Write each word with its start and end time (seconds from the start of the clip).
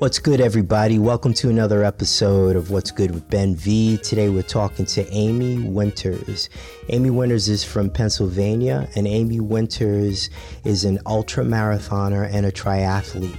What's 0.00 0.20
good, 0.20 0.40
everybody? 0.40 0.96
Welcome 1.00 1.34
to 1.34 1.48
another 1.48 1.82
episode 1.82 2.54
of 2.54 2.70
What's 2.70 2.92
Good 2.92 3.10
with 3.10 3.28
Ben 3.28 3.56
V. 3.56 3.96
Today 3.96 4.28
we're 4.28 4.44
talking 4.44 4.86
to 4.86 5.04
Amy 5.12 5.58
Winters. 5.58 6.50
Amy 6.90 7.10
Winters 7.10 7.48
is 7.48 7.64
from 7.64 7.90
Pennsylvania, 7.90 8.88
and 8.94 9.08
Amy 9.08 9.40
Winters 9.40 10.30
is 10.62 10.84
an 10.84 11.00
ultra 11.04 11.42
marathoner 11.42 12.32
and 12.32 12.46
a 12.46 12.52
triathlete. 12.52 13.36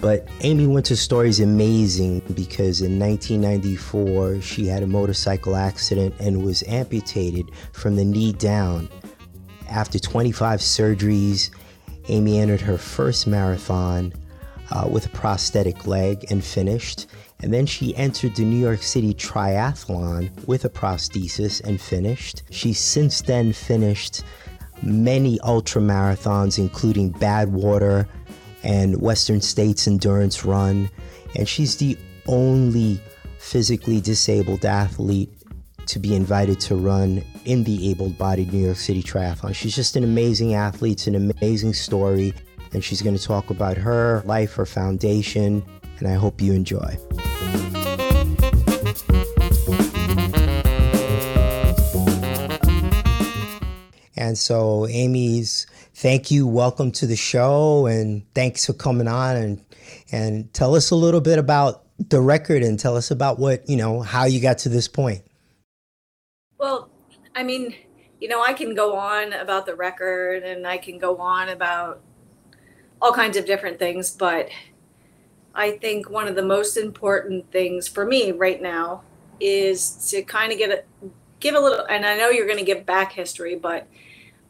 But 0.00 0.26
Amy 0.40 0.66
Winters' 0.66 1.02
story 1.02 1.28
is 1.28 1.40
amazing 1.40 2.20
because 2.32 2.80
in 2.80 2.98
1994 2.98 4.40
she 4.40 4.66
had 4.66 4.82
a 4.82 4.86
motorcycle 4.86 5.56
accident 5.56 6.14
and 6.18 6.42
was 6.42 6.64
amputated 6.68 7.50
from 7.74 7.96
the 7.96 8.04
knee 8.06 8.32
down. 8.32 8.88
After 9.68 9.98
25 9.98 10.60
surgeries, 10.60 11.50
Amy 12.08 12.38
entered 12.38 12.62
her 12.62 12.78
first 12.78 13.26
marathon 13.26 14.14
uh, 14.72 14.88
with 14.88 15.06
a 15.06 15.10
prosthetic 15.10 15.86
leg 15.86 16.24
and 16.30 16.42
finished. 16.42 17.06
And 17.40 17.52
then 17.52 17.66
she 17.66 17.94
entered 17.96 18.36
the 18.36 18.44
New 18.44 18.58
York 18.58 18.82
City 18.82 19.14
Triathlon 19.14 20.46
with 20.46 20.64
a 20.64 20.70
prosthesis 20.70 21.60
and 21.62 21.80
finished. 21.80 22.42
She's 22.50 22.78
since 22.78 23.20
then 23.20 23.52
finished 23.52 24.22
many 24.82 25.38
ultra 25.40 25.82
marathons, 25.82 26.58
including 26.58 27.12
Badwater 27.12 28.06
and 28.62 29.00
Western 29.00 29.40
States 29.40 29.86
Endurance 29.86 30.44
Run. 30.44 30.88
And 31.36 31.48
she's 31.48 31.76
the 31.76 31.98
only 32.26 33.00
physically 33.38 34.00
disabled 34.00 34.64
athlete 34.64 35.30
to 35.86 35.98
be 35.98 36.14
invited 36.14 36.60
to 36.60 36.76
run 36.76 37.24
in 37.44 37.64
the 37.64 37.90
able 37.90 38.10
bodied 38.10 38.52
New 38.52 38.64
York 38.64 38.76
City 38.76 39.02
Triathlon. 39.02 39.52
She's 39.52 39.74
just 39.74 39.96
an 39.96 40.04
amazing 40.04 40.54
athlete, 40.54 40.92
it's 40.92 41.06
an 41.08 41.16
amazing 41.16 41.74
story 41.74 42.32
and 42.72 42.82
she's 42.82 43.02
going 43.02 43.16
to 43.16 43.22
talk 43.22 43.50
about 43.50 43.76
her 43.76 44.22
life, 44.24 44.54
her 44.54 44.66
foundation, 44.66 45.64
and 45.98 46.08
I 46.08 46.14
hope 46.14 46.40
you 46.40 46.52
enjoy. 46.52 46.96
And 54.16 54.38
so, 54.38 54.86
Amy's, 54.86 55.66
thank 55.94 56.30
you. 56.30 56.46
Welcome 56.46 56.92
to 56.92 57.06
the 57.06 57.16
show, 57.16 57.86
and 57.86 58.22
thanks 58.34 58.66
for 58.66 58.72
coming 58.72 59.08
on 59.08 59.36
and 59.36 59.64
and 60.12 60.52
tell 60.54 60.74
us 60.74 60.90
a 60.90 60.94
little 60.94 61.20
bit 61.20 61.38
about 61.38 61.84
the 61.98 62.20
record 62.20 62.62
and 62.62 62.78
tell 62.78 62.96
us 62.96 63.10
about 63.10 63.38
what 63.38 63.68
you 63.68 63.76
know 63.76 64.00
how 64.00 64.24
you 64.24 64.40
got 64.40 64.58
to 64.58 64.68
this 64.68 64.86
point. 64.86 65.24
Well, 66.58 66.88
I 67.34 67.42
mean, 67.42 67.74
you 68.20 68.28
know, 68.28 68.42
I 68.42 68.52
can 68.52 68.74
go 68.74 68.96
on 68.96 69.32
about 69.32 69.66
the 69.66 69.74
record, 69.74 70.44
and 70.44 70.66
I 70.66 70.78
can 70.78 70.98
go 70.98 71.16
on 71.16 71.48
about 71.48 72.00
all 73.02 73.12
kinds 73.12 73.36
of 73.36 73.44
different 73.44 73.78
things. 73.78 74.12
But 74.12 74.48
I 75.54 75.72
think 75.72 76.08
one 76.08 76.28
of 76.28 76.36
the 76.36 76.44
most 76.44 76.76
important 76.76 77.50
things 77.50 77.88
for 77.88 78.06
me 78.06 78.30
right 78.30 78.62
now 78.62 79.02
is 79.40 80.08
to 80.10 80.22
kind 80.22 80.52
of 80.52 80.58
get 80.58 80.70
a 80.70 80.84
give 81.40 81.56
a 81.56 81.60
little 81.60 81.84
and 81.86 82.06
I 82.06 82.16
know 82.16 82.30
you're 82.30 82.46
going 82.46 82.60
to 82.60 82.64
give 82.64 82.86
back 82.86 83.12
history, 83.12 83.56
but 83.56 83.88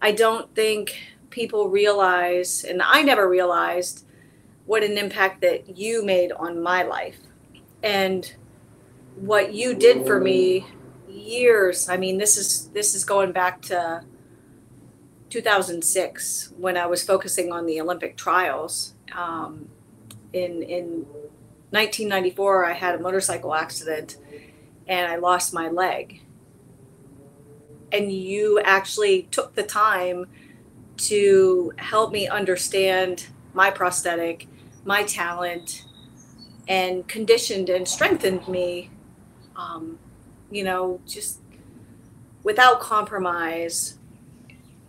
I 0.02 0.12
don't 0.12 0.54
think 0.54 0.94
people 1.30 1.70
realize 1.70 2.64
and 2.64 2.82
I 2.82 3.02
never 3.02 3.26
realized 3.26 4.04
what 4.66 4.84
an 4.84 4.98
impact 4.98 5.40
that 5.40 5.78
you 5.78 6.04
made 6.04 6.30
on 6.32 6.62
my 6.62 6.82
life. 6.82 7.18
And 7.82 8.30
what 9.16 9.54
you 9.54 9.74
did 9.74 10.06
for 10.06 10.20
me 10.20 10.66
years. 11.08 11.88
I 11.88 11.96
mean, 11.96 12.18
this 12.18 12.36
is 12.36 12.68
this 12.68 12.94
is 12.94 13.04
going 13.04 13.32
back 13.32 13.62
to 13.62 14.04
2006 15.32 16.52
when 16.58 16.76
I 16.76 16.84
was 16.84 17.02
focusing 17.02 17.52
on 17.52 17.64
the 17.64 17.80
Olympic 17.80 18.18
trials. 18.18 18.92
Um, 19.14 19.70
in 20.34 20.62
in 20.62 21.06
1994, 21.70 22.66
I 22.66 22.74
had 22.74 22.94
a 22.96 22.98
motorcycle 22.98 23.54
accident 23.54 24.18
and 24.86 25.10
I 25.10 25.16
lost 25.16 25.54
my 25.54 25.68
leg. 25.68 26.20
And 27.90 28.12
you 28.12 28.60
actually 28.60 29.22
took 29.30 29.54
the 29.54 29.62
time 29.62 30.26
to 31.08 31.72
help 31.78 32.12
me 32.12 32.28
understand 32.28 33.26
my 33.54 33.70
prosthetic, 33.70 34.46
my 34.84 35.02
talent, 35.02 35.86
and 36.68 37.08
conditioned 37.08 37.70
and 37.70 37.88
strengthened 37.88 38.46
me, 38.48 38.90
um, 39.56 39.98
you 40.50 40.62
know, 40.62 41.00
just 41.06 41.40
without 42.42 42.80
compromise 42.80 43.98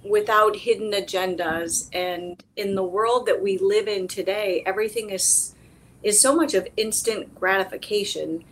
without 0.03 0.57
hidden 0.57 0.91
agendas. 0.91 1.89
And 1.93 2.43
in 2.55 2.75
the 2.75 2.83
world 2.83 3.25
that 3.25 3.41
we 3.41 3.57
live 3.57 3.87
in 3.87 4.07
today 4.07 4.63
everything 4.65 5.09
is 5.09 5.55
is 6.01 6.19
so 6.19 6.35
much 6.35 6.53
of 6.53 6.67
instant 6.75 7.33
gratification 7.33 8.43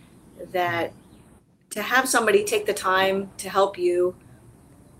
that 0.53 0.93
to 1.69 1.81
have 1.81 2.07
somebody 2.07 2.43
take 2.43 2.65
the 2.65 2.73
time 2.73 3.29
to 3.37 3.49
help 3.49 3.77
you 3.77 4.15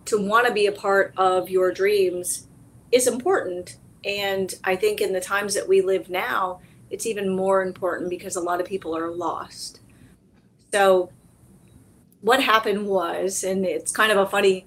to 0.06 0.18
want 0.18 0.46
to 0.48 0.54
be 0.54 0.66
a 0.66 0.72
part 0.72 1.14
of 1.16 1.50
your 1.50 1.72
dreams 1.72 2.48
is 2.92 3.08
important. 3.08 3.78
And 4.04 4.54
i 4.64 4.76
think 4.76 5.00
in 5.00 5.14
the 5.14 5.22
times 5.22 5.54
that 5.54 5.68
we 5.68 5.82
live 5.82 6.10
now 6.10 6.60
it's 6.90 7.06
even 7.06 7.30
more 7.30 7.64
important 7.64 8.10
because 8.10 8.36
a 8.36 8.42
lot 8.42 8.60
of 8.60 8.68
people 8.68 8.96
are 8.96 9.10
lost. 9.10 9.80
So 10.74 11.10
what 12.20 12.44
happened 12.44 12.88
was 12.88 13.44
and 13.44 13.66
it's 13.66 13.92
kind 13.92 14.12
of 14.12 14.18
a 14.18 14.26
funny 14.30 14.66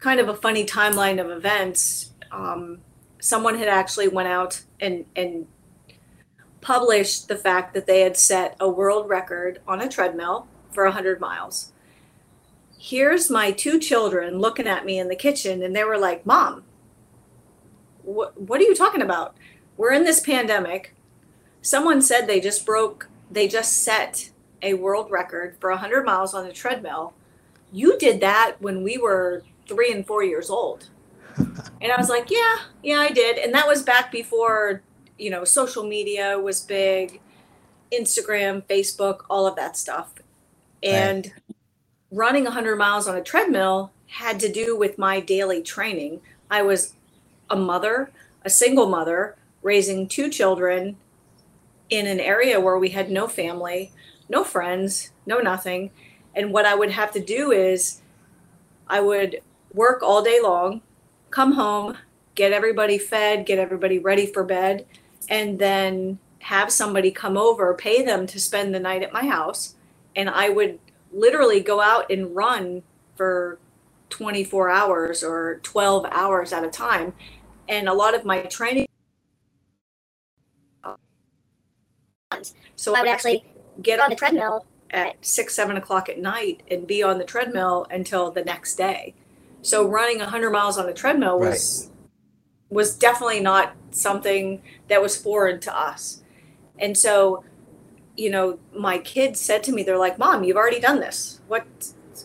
kind 0.00 0.18
of 0.18 0.28
a 0.28 0.34
funny 0.34 0.64
timeline 0.64 1.20
of 1.20 1.30
events. 1.30 2.12
Um, 2.32 2.80
someone 3.20 3.58
had 3.58 3.68
actually 3.68 4.08
went 4.08 4.28
out 4.28 4.62
and 4.80 5.04
and 5.14 5.46
published 6.60 7.28
the 7.28 7.36
fact 7.36 7.72
that 7.74 7.86
they 7.86 8.00
had 8.00 8.16
set 8.16 8.56
a 8.60 8.68
world 8.68 9.08
record 9.08 9.60
on 9.66 9.80
a 9.80 9.88
treadmill 9.88 10.46
for 10.70 10.84
100 10.84 11.20
miles. 11.20 11.72
Here's 12.78 13.30
my 13.30 13.50
two 13.50 13.78
children 13.78 14.38
looking 14.38 14.66
at 14.66 14.84
me 14.84 14.98
in 14.98 15.08
the 15.08 15.16
kitchen, 15.16 15.62
and 15.62 15.74
they 15.74 15.84
were 15.84 15.98
like, 15.98 16.26
Mom, 16.26 16.64
what, 18.02 18.38
what 18.40 18.60
are 18.60 18.64
you 18.64 18.74
talking 18.74 19.02
about? 19.02 19.34
We're 19.76 19.92
in 19.92 20.04
this 20.04 20.20
pandemic. 20.20 20.94
Someone 21.62 22.02
said 22.02 22.26
they 22.26 22.40
just 22.40 22.64
broke, 22.64 23.08
they 23.30 23.48
just 23.48 23.82
set 23.82 24.30
a 24.62 24.74
world 24.74 25.10
record 25.10 25.56
for 25.60 25.70
100 25.70 26.04
miles 26.04 26.34
on 26.34 26.46
a 26.46 26.52
treadmill. 26.52 27.14
You 27.72 27.98
did 27.98 28.20
that 28.20 28.56
when 28.60 28.82
we 28.82 28.98
were 28.98 29.42
three 29.70 29.92
and 29.92 30.04
four 30.04 30.24
years 30.24 30.50
old. 30.50 30.88
and 31.38 31.92
I 31.92 31.96
was 31.96 32.08
like, 32.08 32.28
yeah, 32.28 32.56
yeah, 32.82 32.98
I 32.98 33.10
did. 33.10 33.38
And 33.38 33.54
that 33.54 33.68
was 33.68 33.82
back 33.82 34.10
before, 34.10 34.82
you 35.16 35.30
know, 35.30 35.44
social 35.44 35.84
media 35.84 36.38
was 36.38 36.60
big, 36.60 37.20
Instagram, 37.92 38.62
Facebook, 38.64 39.20
all 39.30 39.46
of 39.46 39.54
that 39.54 39.76
stuff. 39.76 40.12
And 40.82 41.26
right. 41.26 41.56
running 42.10 42.44
100 42.44 42.76
miles 42.76 43.06
on 43.06 43.16
a 43.16 43.22
treadmill 43.22 43.92
had 44.08 44.40
to 44.40 44.50
do 44.50 44.76
with 44.76 44.98
my 44.98 45.20
daily 45.20 45.62
training. 45.62 46.20
I 46.50 46.62
was 46.62 46.94
a 47.48 47.56
mother, 47.56 48.10
a 48.44 48.50
single 48.50 48.88
mother, 48.88 49.36
raising 49.62 50.08
two 50.08 50.30
children 50.30 50.96
in 51.90 52.08
an 52.08 52.18
area 52.18 52.60
where 52.60 52.78
we 52.78 52.88
had 52.88 53.08
no 53.10 53.28
family, 53.28 53.92
no 54.28 54.42
friends, 54.42 55.12
no 55.26 55.38
nothing. 55.38 55.92
And 56.34 56.52
what 56.52 56.66
I 56.66 56.74
would 56.74 56.90
have 56.90 57.12
to 57.12 57.20
do 57.20 57.52
is 57.52 58.00
I 58.88 59.00
would 59.00 59.42
work 59.72 60.02
all 60.02 60.22
day 60.22 60.40
long, 60.42 60.82
come 61.30 61.52
home, 61.52 61.96
get 62.34 62.52
everybody 62.52 62.98
fed, 62.98 63.46
get 63.46 63.58
everybody 63.58 63.98
ready 63.98 64.26
for 64.26 64.44
bed, 64.44 64.86
and 65.28 65.58
then 65.58 66.18
have 66.40 66.72
somebody 66.72 67.10
come 67.10 67.36
over, 67.36 67.74
pay 67.74 68.02
them 68.02 68.26
to 68.26 68.40
spend 68.40 68.74
the 68.74 68.80
night 68.80 69.02
at 69.02 69.12
my 69.12 69.26
house. 69.26 69.74
And 70.16 70.28
I 70.28 70.48
would 70.48 70.78
literally 71.12 71.60
go 71.60 71.80
out 71.80 72.10
and 72.10 72.34
run 72.34 72.82
for 73.16 73.58
24 74.08 74.70
hours 74.70 75.22
or 75.22 75.60
12 75.62 76.06
hours 76.10 76.52
at 76.52 76.64
a 76.64 76.70
time. 76.70 77.12
And 77.68 77.88
a 77.88 77.94
lot 77.94 78.14
of 78.14 78.24
my 78.24 78.40
training. 78.42 78.86
So 82.74 82.94
I 82.94 83.00
would 83.00 83.08
actually 83.08 83.44
get 83.82 84.00
on 84.00 84.10
the 84.10 84.16
treadmill 84.16 84.66
at 84.90 85.24
six, 85.24 85.54
seven 85.54 85.76
o'clock 85.76 86.08
at 86.08 86.18
night 86.18 86.62
and 86.70 86.86
be 86.86 87.02
on 87.02 87.18
the 87.18 87.24
treadmill 87.24 87.86
until 87.90 88.30
the 88.30 88.42
next 88.42 88.76
day. 88.76 89.14
So 89.62 89.86
running 89.86 90.18
100 90.18 90.50
miles 90.50 90.78
on 90.78 90.88
a 90.88 90.92
treadmill 90.92 91.38
was 91.38 91.88
right. 91.88 91.96
was 92.70 92.96
definitely 92.96 93.40
not 93.40 93.74
something 93.90 94.62
that 94.88 95.02
was 95.02 95.16
foreign 95.16 95.60
to 95.60 95.78
us. 95.78 96.22
And 96.78 96.96
so, 96.96 97.44
you 98.16 98.30
know, 98.30 98.58
my 98.74 98.98
kids 98.98 99.40
said 99.40 99.62
to 99.64 99.72
me, 99.72 99.82
they're 99.82 99.98
like, 99.98 100.18
"Mom, 100.18 100.44
you've 100.44 100.56
already 100.56 100.80
done 100.80 101.00
this. 101.00 101.40
What? 101.48 101.66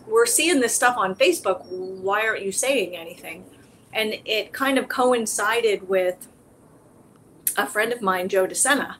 We're 0.08 0.26
seeing 0.26 0.60
this 0.60 0.76
stuff 0.76 0.98
on 0.98 1.16
Facebook. 1.16 1.66
Why 1.66 2.28
aren't 2.28 2.44
you 2.44 2.52
saying 2.52 2.96
anything?" 2.96 3.46
And 3.94 4.16
it 4.26 4.54
kind 4.54 4.78
of 4.78 4.88
coincided 4.88 5.88
with 5.88 6.28
a 7.58 7.68
friend 7.68 7.94
of 7.94 8.02
mine, 8.02 8.30
Joe 8.30 8.48
DeSena. 8.48 8.96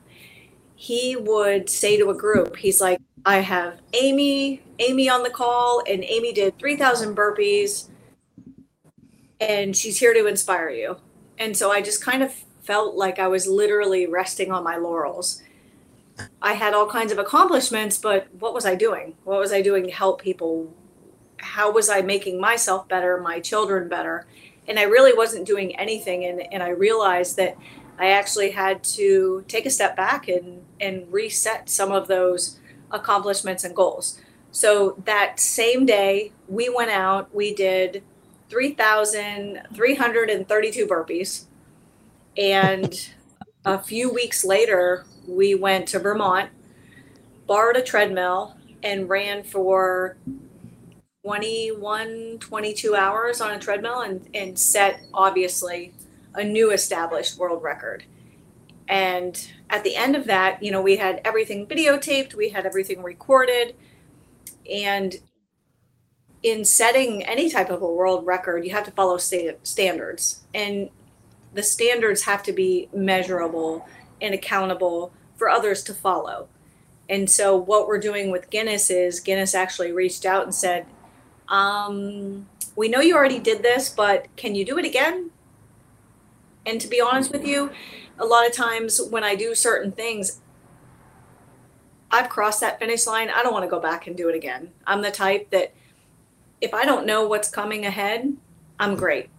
He 0.74 1.16
would 1.16 1.70
say 1.70 1.96
to 1.96 2.10
a 2.10 2.14
group, 2.14 2.56
he's 2.56 2.80
like, 2.80 3.00
I 3.24 3.38
have 3.38 3.80
Amy, 3.92 4.62
Amy 4.78 5.08
on 5.08 5.22
the 5.22 5.30
call, 5.30 5.82
and 5.88 6.04
Amy 6.04 6.32
did 6.32 6.58
3,000 6.58 7.16
burpees 7.16 7.88
and 9.40 9.76
she's 9.76 9.98
here 9.98 10.14
to 10.14 10.26
inspire 10.26 10.70
you. 10.70 10.96
And 11.38 11.56
so 11.56 11.70
I 11.70 11.82
just 11.82 12.02
kind 12.02 12.22
of 12.22 12.32
felt 12.62 12.96
like 12.96 13.18
I 13.18 13.28
was 13.28 13.46
literally 13.46 14.06
resting 14.06 14.50
on 14.50 14.64
my 14.64 14.76
laurels. 14.76 15.42
I 16.40 16.54
had 16.54 16.74
all 16.74 16.88
kinds 16.88 17.12
of 17.12 17.18
accomplishments, 17.18 17.98
but 17.98 18.26
what 18.38 18.54
was 18.54 18.64
I 18.64 18.74
doing? 18.74 19.14
What 19.24 19.38
was 19.38 19.52
I 19.52 19.60
doing 19.60 19.84
to 19.84 19.92
help 19.92 20.22
people? 20.22 20.74
How 21.38 21.70
was 21.70 21.88
I 21.88 22.00
making 22.00 22.40
myself 22.40 22.88
better, 22.88 23.20
my 23.20 23.38
children 23.40 23.88
better? 23.88 24.26
And 24.66 24.78
I 24.78 24.84
really 24.84 25.12
wasn't 25.12 25.46
doing 25.46 25.76
anything. 25.76 26.24
And, 26.24 26.52
and 26.52 26.62
I 26.62 26.70
realized 26.70 27.36
that 27.36 27.56
I 27.98 28.08
actually 28.08 28.50
had 28.50 28.82
to 28.84 29.44
take 29.46 29.66
a 29.66 29.70
step 29.70 29.96
back 29.96 30.28
and, 30.28 30.64
and 30.80 31.10
reset 31.12 31.68
some 31.68 31.92
of 31.92 32.08
those 32.08 32.58
accomplishments 32.90 33.64
and 33.64 33.76
goals. 33.76 34.20
So 34.50 35.00
that 35.04 35.38
same 35.38 35.86
day, 35.86 36.32
we 36.48 36.68
went 36.68 36.90
out, 36.90 37.34
we 37.34 37.54
did 37.54 38.02
3,332 38.48 40.86
burpees. 40.86 41.44
And 42.36 43.10
a 43.64 43.78
few 43.78 44.12
weeks 44.12 44.44
later, 44.44 45.06
we 45.26 45.54
went 45.54 45.88
to 45.88 45.98
Vermont, 45.98 46.50
borrowed 47.46 47.76
a 47.76 47.82
treadmill, 47.82 48.56
and 48.82 49.08
ran 49.08 49.42
for 49.42 50.16
21, 51.24 52.38
22 52.38 52.94
hours 52.94 53.40
on 53.40 53.52
a 53.52 53.58
treadmill 53.58 54.02
and, 54.02 54.28
and 54.32 54.58
set, 54.58 55.00
obviously, 55.12 55.92
a 56.34 56.44
new 56.44 56.70
established 56.70 57.36
world 57.36 57.62
record. 57.62 58.04
And 58.86 59.50
at 59.68 59.82
the 59.82 59.96
end 59.96 60.14
of 60.14 60.26
that, 60.26 60.62
you 60.62 60.70
know, 60.70 60.80
we 60.80 60.96
had 60.96 61.20
everything 61.24 61.66
videotaped, 61.66 62.34
we 62.34 62.50
had 62.50 62.66
everything 62.66 63.02
recorded. 63.02 63.74
And 64.70 65.16
in 66.46 66.64
setting 66.64 67.24
any 67.24 67.50
type 67.50 67.70
of 67.70 67.82
a 67.82 67.92
world 67.92 68.24
record, 68.24 68.64
you 68.64 68.70
have 68.70 68.84
to 68.84 68.92
follow 68.92 69.18
standards. 69.18 70.44
And 70.54 70.90
the 71.52 71.62
standards 71.64 72.22
have 72.22 72.44
to 72.44 72.52
be 72.52 72.88
measurable 72.94 73.84
and 74.20 74.32
accountable 74.32 75.12
for 75.34 75.48
others 75.48 75.82
to 75.82 75.92
follow. 75.92 76.46
And 77.08 77.28
so, 77.28 77.56
what 77.56 77.88
we're 77.88 77.98
doing 77.98 78.30
with 78.30 78.48
Guinness 78.48 78.90
is 78.90 79.18
Guinness 79.18 79.56
actually 79.56 79.90
reached 79.90 80.24
out 80.24 80.44
and 80.44 80.54
said, 80.54 80.86
um, 81.48 82.46
We 82.76 82.88
know 82.88 83.00
you 83.00 83.16
already 83.16 83.40
did 83.40 83.64
this, 83.64 83.88
but 83.88 84.28
can 84.36 84.54
you 84.54 84.64
do 84.64 84.78
it 84.78 84.84
again? 84.84 85.32
And 86.64 86.80
to 86.80 86.86
be 86.86 87.00
honest 87.00 87.32
with 87.32 87.44
you, 87.44 87.72
a 88.20 88.24
lot 88.24 88.46
of 88.46 88.52
times 88.52 89.00
when 89.10 89.24
I 89.24 89.34
do 89.34 89.52
certain 89.56 89.90
things, 89.90 90.40
I've 92.08 92.28
crossed 92.28 92.60
that 92.60 92.78
finish 92.78 93.04
line. 93.04 93.30
I 93.30 93.42
don't 93.42 93.52
want 93.52 93.64
to 93.64 93.70
go 93.70 93.80
back 93.80 94.06
and 94.06 94.16
do 94.16 94.28
it 94.28 94.36
again. 94.36 94.70
I'm 94.86 95.02
the 95.02 95.10
type 95.10 95.50
that 95.50 95.74
if 96.60 96.74
I 96.74 96.84
don't 96.84 97.06
know 97.06 97.26
what's 97.26 97.48
coming 97.48 97.84
ahead, 97.84 98.36
I'm 98.78 98.94
great. 98.94 99.30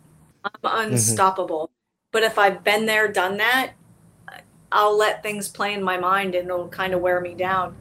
I'm 0.43 0.51
mm-hmm. 0.61 0.93
unstoppable. 0.93 1.67
Mm-hmm. 1.67 1.73
But 2.11 2.23
if 2.23 2.37
I've 2.37 2.63
been 2.63 2.85
there, 2.85 3.11
done 3.11 3.37
that, 3.37 3.73
I'll 4.71 4.97
let 4.97 5.23
things 5.23 5.47
play 5.47 5.73
in 5.73 5.83
my 5.83 5.97
mind 5.97 6.35
and 6.35 6.49
it'll 6.49 6.67
kind 6.67 6.93
of 6.93 7.01
wear 7.01 7.21
me 7.21 7.33
down. 7.33 7.75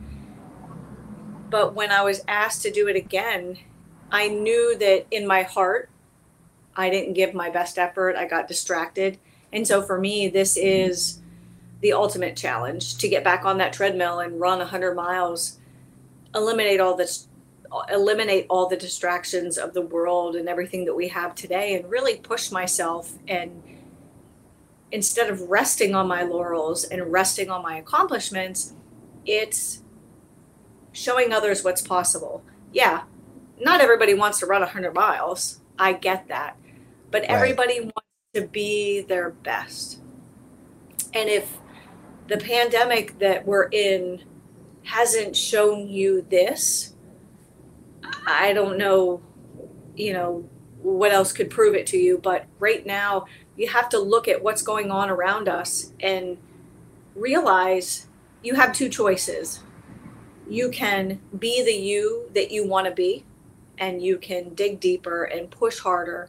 But 1.51 1.75
when 1.75 1.91
I 1.91 2.03
was 2.03 2.23
asked 2.27 2.63
to 2.63 2.71
do 2.71 2.89
it 2.89 2.97
again, 2.97 3.59
I 4.11 4.29
knew 4.29 4.77
that 4.79 5.07
in 5.11 5.27
my 5.27 5.43
heart, 5.43 5.91
I 6.77 6.91
didn't 6.91 7.15
give 7.15 7.35
my 7.35 7.51
best 7.51 7.79
effort. 7.79 8.17
I 8.17 8.27
got 8.27 8.49
distracted. 8.49 9.19
And 9.53 9.67
so 9.67 9.83
for 9.83 9.99
me, 9.99 10.29
this 10.29 10.57
is 10.57 11.21
the 11.81 11.93
ultimate 11.93 12.37
challenge 12.37 12.99
to 12.99 13.09
get 13.09 13.25
back 13.25 13.45
on 13.45 13.59
that 13.59 13.73
treadmill 13.73 14.21
and 14.21 14.41
run 14.41 14.59
100 14.59 14.95
miles, 14.95 15.59
eliminate 16.35 16.81
all 16.81 16.97
this 16.97 17.29
eliminate 17.89 18.47
all 18.49 18.69
the 18.69 18.77
distractions 18.77 19.59
of 19.59 19.75
the 19.75 19.83
world 19.83 20.37
and 20.37 20.49
everything 20.49 20.85
that 20.85 20.95
we 20.95 21.09
have 21.09 21.35
today 21.35 21.75
and 21.75 21.91
really 21.91 22.17
push 22.17 22.51
myself 22.51 23.13
and 23.29 23.63
instead 24.93 25.31
of 25.31 25.41
resting 25.43 25.95
on 25.95 26.07
my 26.07 26.23
laurels 26.23 26.85
and 26.85 27.13
resting 27.13 27.51
on 27.51 27.63
my 27.63 27.77
accomplishments 27.77 28.75
it's 29.25 29.83
showing 30.93 31.33
others 31.33 31.65
what's 31.65 31.83
possible. 31.83 32.43
Yeah 32.73 33.03
not 33.61 33.81
everybody 33.81 34.15
wants 34.15 34.39
to 34.41 34.47
run 34.47 34.61
100 34.61 34.95
miles. 34.95 35.61
I 35.79 35.93
get 35.95 36.29
that. 36.29 36.57
But 37.11 37.23
right. 37.23 37.31
everybody 37.31 37.81
wants 37.81 38.07
to 38.35 38.47
be 38.47 39.01
their 39.01 39.31
best. 39.31 40.01
And 41.15 41.29
if 41.29 41.57
the 42.29 42.37
pandemic 42.37 43.19
that 43.19 43.47
we're 43.47 43.69
in 43.69 44.25
hasn't 44.85 45.37
shown 45.37 45.89
you 45.89 46.23
this 46.29 46.95
I 48.27 48.53
don't 48.53 48.77
know, 48.77 49.23
you 49.95 50.13
know, 50.13 50.49
what 50.83 51.13
else 51.13 51.33
could 51.33 51.49
prove 51.49 51.75
it 51.75 51.87
to 51.89 51.97
you, 51.97 52.19
but 52.19 52.47
right 52.59 52.85
now 52.85 53.27
you 53.57 53.69
have 53.69 53.89
to 53.91 53.99
look 53.99 54.29
at 54.29 54.43
what's 54.43 54.63
going 54.63 54.91
on 54.91 55.09
around 55.09 55.49
us 55.49 55.93
and 56.01 56.37
realize 57.15 58.09
you 58.43 58.55
have 58.55 58.73
two 58.73 58.89
choices. 58.89 59.63
You 60.49 60.71
can 60.71 61.21
be 61.39 61.65
the 61.65 61.73
you 61.73 62.31
that 62.35 62.51
you 62.51 62.67
want 62.67 62.87
to 62.87 62.93
be, 62.93 63.25
and 63.79 64.03
you 64.03 64.19
can 64.19 64.55
dig 64.55 64.81
deeper 64.81 65.25
and 65.25 65.51
push 65.51 65.79
harder 65.79 66.29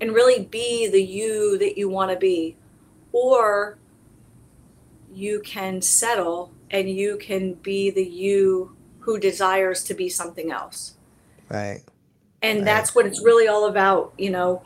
and 0.00 0.12
really 0.12 0.44
be 0.44 0.88
the 0.88 1.02
you 1.02 1.58
that 1.58 1.78
you 1.78 1.88
want 1.88 2.10
to 2.10 2.16
be. 2.16 2.56
Or 3.12 3.78
you 5.12 5.40
can 5.40 5.80
settle 5.80 6.52
and 6.70 6.90
you 6.90 7.16
can 7.16 7.54
be 7.54 7.90
the 7.90 8.04
you 8.04 8.76
who 9.00 9.18
desires 9.18 9.84
to 9.84 9.94
be 9.94 10.08
something 10.08 10.50
else. 10.50 10.95
Right. 11.48 11.82
And 12.42 12.58
right. 12.58 12.64
that's 12.64 12.94
what 12.94 13.06
it's 13.06 13.22
really 13.22 13.48
all 13.48 13.66
about. 13.66 14.12
You 14.18 14.30
know, 14.30 14.62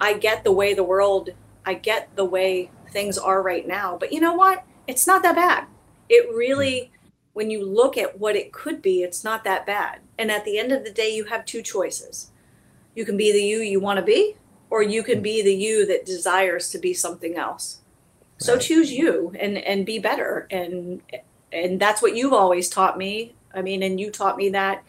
I 0.00 0.14
get 0.14 0.44
the 0.44 0.52
way 0.52 0.74
the 0.74 0.84
world, 0.84 1.30
I 1.64 1.74
get 1.74 2.14
the 2.16 2.24
way 2.24 2.70
things 2.90 3.18
are 3.18 3.42
right 3.42 3.66
now, 3.66 3.96
but 3.98 4.12
you 4.12 4.20
know 4.20 4.34
what? 4.34 4.64
It's 4.86 5.06
not 5.06 5.22
that 5.22 5.36
bad. 5.36 5.66
It 6.08 6.34
really, 6.34 6.90
hmm. 7.02 7.08
when 7.32 7.50
you 7.50 7.64
look 7.64 7.96
at 7.98 8.18
what 8.18 8.36
it 8.36 8.52
could 8.52 8.82
be, 8.82 9.02
it's 9.02 9.24
not 9.24 9.44
that 9.44 9.66
bad. 9.66 10.00
And 10.18 10.30
at 10.30 10.44
the 10.44 10.58
end 10.58 10.72
of 10.72 10.84
the 10.84 10.92
day, 10.92 11.14
you 11.14 11.24
have 11.24 11.44
two 11.44 11.62
choices. 11.62 12.30
You 12.94 13.04
can 13.04 13.16
be 13.16 13.32
the 13.32 13.42
you 13.42 13.58
you 13.58 13.80
want 13.80 13.98
to 13.98 14.04
be, 14.04 14.36
or 14.70 14.82
you 14.82 15.02
can 15.02 15.20
be 15.20 15.42
the 15.42 15.54
you 15.54 15.86
that 15.86 16.06
desires 16.06 16.70
to 16.70 16.78
be 16.78 16.94
something 16.94 17.36
else. 17.36 17.80
So 18.38 18.54
right. 18.54 18.62
choose 18.62 18.92
you 18.92 19.34
and 19.38 19.58
and 19.58 19.84
be 19.84 19.98
better 19.98 20.46
and 20.50 21.02
and 21.52 21.80
that's 21.80 22.02
what 22.02 22.16
you've 22.16 22.32
always 22.32 22.68
taught 22.68 22.98
me. 22.98 23.34
I 23.54 23.62
mean, 23.62 23.82
and 23.82 23.98
you 23.98 24.10
taught 24.10 24.36
me 24.36 24.50
that 24.50 24.82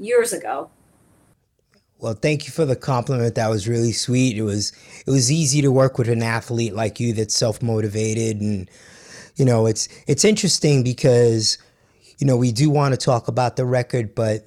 years 0.00 0.32
ago. 0.32 0.70
Well, 1.98 2.14
thank 2.14 2.46
you 2.46 2.52
for 2.52 2.64
the 2.64 2.76
compliment. 2.76 3.34
That 3.34 3.50
was 3.50 3.68
really 3.68 3.92
sweet. 3.92 4.36
It 4.36 4.42
was 4.42 4.72
it 5.06 5.10
was 5.10 5.30
easy 5.30 5.60
to 5.62 5.70
work 5.70 5.98
with 5.98 6.08
an 6.08 6.22
athlete 6.22 6.74
like 6.74 6.98
you 6.98 7.12
that's 7.12 7.34
self-motivated 7.34 8.40
and 8.40 8.70
you 9.36 9.44
know, 9.44 9.66
it's 9.66 9.88
it's 10.06 10.24
interesting 10.24 10.82
because 10.82 11.58
you 12.18 12.26
know, 12.26 12.36
we 12.36 12.52
do 12.52 12.70
want 12.70 12.92
to 12.92 12.98
talk 12.98 13.28
about 13.28 13.56
the 13.56 13.64
record, 13.64 14.14
but 14.14 14.46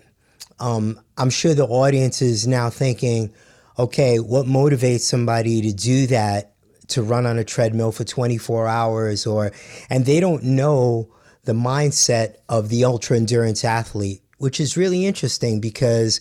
um, 0.60 1.00
I'm 1.18 1.32
sure 1.32 1.54
the 1.54 1.66
audience 1.66 2.22
is 2.22 2.48
now 2.48 2.70
thinking, 2.70 3.34
okay, 3.80 4.20
what 4.20 4.46
motivates 4.46 5.02
somebody 5.02 5.62
to 5.62 5.74
do 5.74 6.06
that, 6.08 6.54
to 6.90 7.02
run 7.02 7.26
on 7.26 7.40
a 7.40 7.44
treadmill 7.44 7.92
for 7.92 8.04
24 8.04 8.68
hours 8.68 9.26
or 9.26 9.52
and 9.90 10.06
they 10.06 10.20
don't 10.20 10.44
know 10.44 11.10
the 11.46 11.54
mindset 11.54 12.36
of 12.50 12.70
the 12.70 12.84
ultra 12.86 13.18
endurance 13.18 13.64
athlete 13.64 14.23
which 14.38 14.60
is 14.60 14.78
really 14.78 15.06
interesting 15.06 15.60
because 15.60 16.20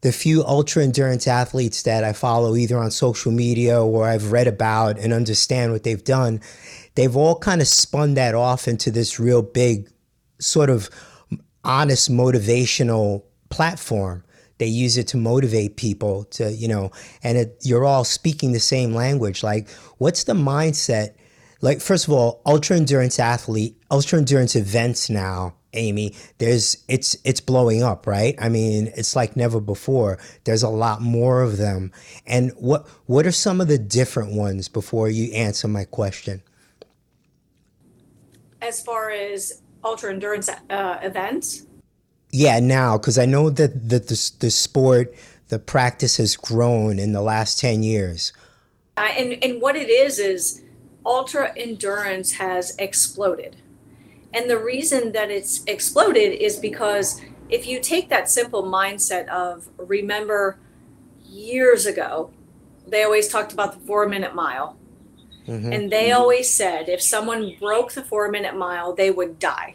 the 0.00 0.12
few 0.12 0.44
ultra 0.44 0.84
endurance 0.84 1.26
athletes 1.26 1.82
that 1.82 2.04
I 2.04 2.12
follow 2.12 2.54
either 2.54 2.78
on 2.78 2.90
social 2.90 3.32
media 3.32 3.82
or 3.82 4.06
I've 4.06 4.30
read 4.30 4.46
about 4.46 4.98
and 4.98 5.12
understand 5.12 5.72
what 5.72 5.82
they've 5.82 6.02
done, 6.02 6.40
they've 6.94 7.16
all 7.16 7.38
kind 7.38 7.60
of 7.60 7.66
spun 7.66 8.14
that 8.14 8.34
off 8.34 8.68
into 8.68 8.90
this 8.90 9.18
real 9.18 9.42
big 9.42 9.90
sort 10.38 10.70
of 10.70 10.88
honest 11.64 12.10
motivational 12.10 13.24
platform. 13.50 14.24
They 14.58 14.66
use 14.66 14.96
it 14.96 15.08
to 15.08 15.16
motivate 15.16 15.76
people 15.76 16.24
to, 16.24 16.52
you 16.52 16.68
know, 16.68 16.90
and 17.22 17.38
it, 17.38 17.58
you're 17.62 17.84
all 17.84 18.04
speaking 18.04 18.52
the 18.52 18.60
same 18.60 18.92
language. 18.92 19.42
Like, 19.42 19.68
what's 19.98 20.24
the 20.24 20.34
mindset? 20.34 21.14
Like, 21.60 21.80
first 21.80 22.06
of 22.06 22.12
all, 22.12 22.40
ultra 22.46 22.76
endurance 22.76 23.18
athlete, 23.18 23.76
ultra 23.90 24.18
endurance 24.18 24.54
events 24.54 25.10
now 25.10 25.54
Amy, 25.74 26.14
there's 26.38 26.82
it's 26.88 27.16
it's 27.24 27.40
blowing 27.40 27.82
up, 27.82 28.06
right? 28.06 28.34
I 28.38 28.48
mean, 28.48 28.90
it's 28.96 29.14
like 29.14 29.36
never 29.36 29.60
before. 29.60 30.18
There's 30.44 30.62
a 30.62 30.68
lot 30.68 31.02
more 31.02 31.42
of 31.42 31.58
them. 31.58 31.92
And 32.26 32.52
what 32.56 32.86
what 33.06 33.26
are 33.26 33.32
some 33.32 33.60
of 33.60 33.68
the 33.68 33.78
different 33.78 34.32
ones 34.32 34.68
before 34.68 35.08
you 35.08 35.32
answer 35.32 35.68
my 35.68 35.84
question? 35.84 36.42
As 38.62 38.82
far 38.82 39.10
as 39.10 39.62
ultra 39.84 40.12
endurance 40.12 40.48
uh, 40.48 40.98
events? 41.02 41.66
Yeah, 42.30 42.60
now 42.60 42.96
because 42.96 43.18
I 43.18 43.26
know 43.26 43.50
that 43.50 43.90
that 43.90 44.08
the, 44.08 44.32
the 44.40 44.50
sport, 44.50 45.14
the 45.48 45.58
practice 45.58 46.16
has 46.16 46.34
grown 46.34 46.98
in 46.98 47.12
the 47.12 47.22
last 47.22 47.60
10 47.60 47.82
years. 47.82 48.32
Uh, 48.96 49.08
and 49.16 49.44
and 49.44 49.60
what 49.60 49.76
it 49.76 49.90
is 49.90 50.18
is 50.18 50.62
ultra 51.04 51.52
endurance 51.56 52.32
has 52.32 52.74
exploded 52.78 53.56
and 54.34 54.50
the 54.50 54.58
reason 54.58 55.12
that 55.12 55.30
it's 55.30 55.64
exploded 55.66 56.32
is 56.32 56.56
because 56.56 57.20
if 57.48 57.66
you 57.66 57.80
take 57.80 58.08
that 58.10 58.30
simple 58.30 58.62
mindset 58.62 59.26
of 59.28 59.68
remember 59.78 60.58
years 61.24 61.86
ago, 61.86 62.30
they 62.86 63.02
always 63.02 63.28
talked 63.28 63.52
about 63.52 63.72
the 63.72 63.86
four 63.86 64.06
minute 64.08 64.34
mile. 64.34 64.76
Mm-hmm. 65.46 65.72
And 65.72 65.90
they 65.90 66.12
always 66.12 66.52
said 66.52 66.90
if 66.90 67.00
someone 67.00 67.54
broke 67.58 67.92
the 67.92 68.04
four 68.04 68.30
minute 68.30 68.54
mile, 68.54 68.94
they 68.94 69.10
would 69.10 69.38
die. 69.38 69.74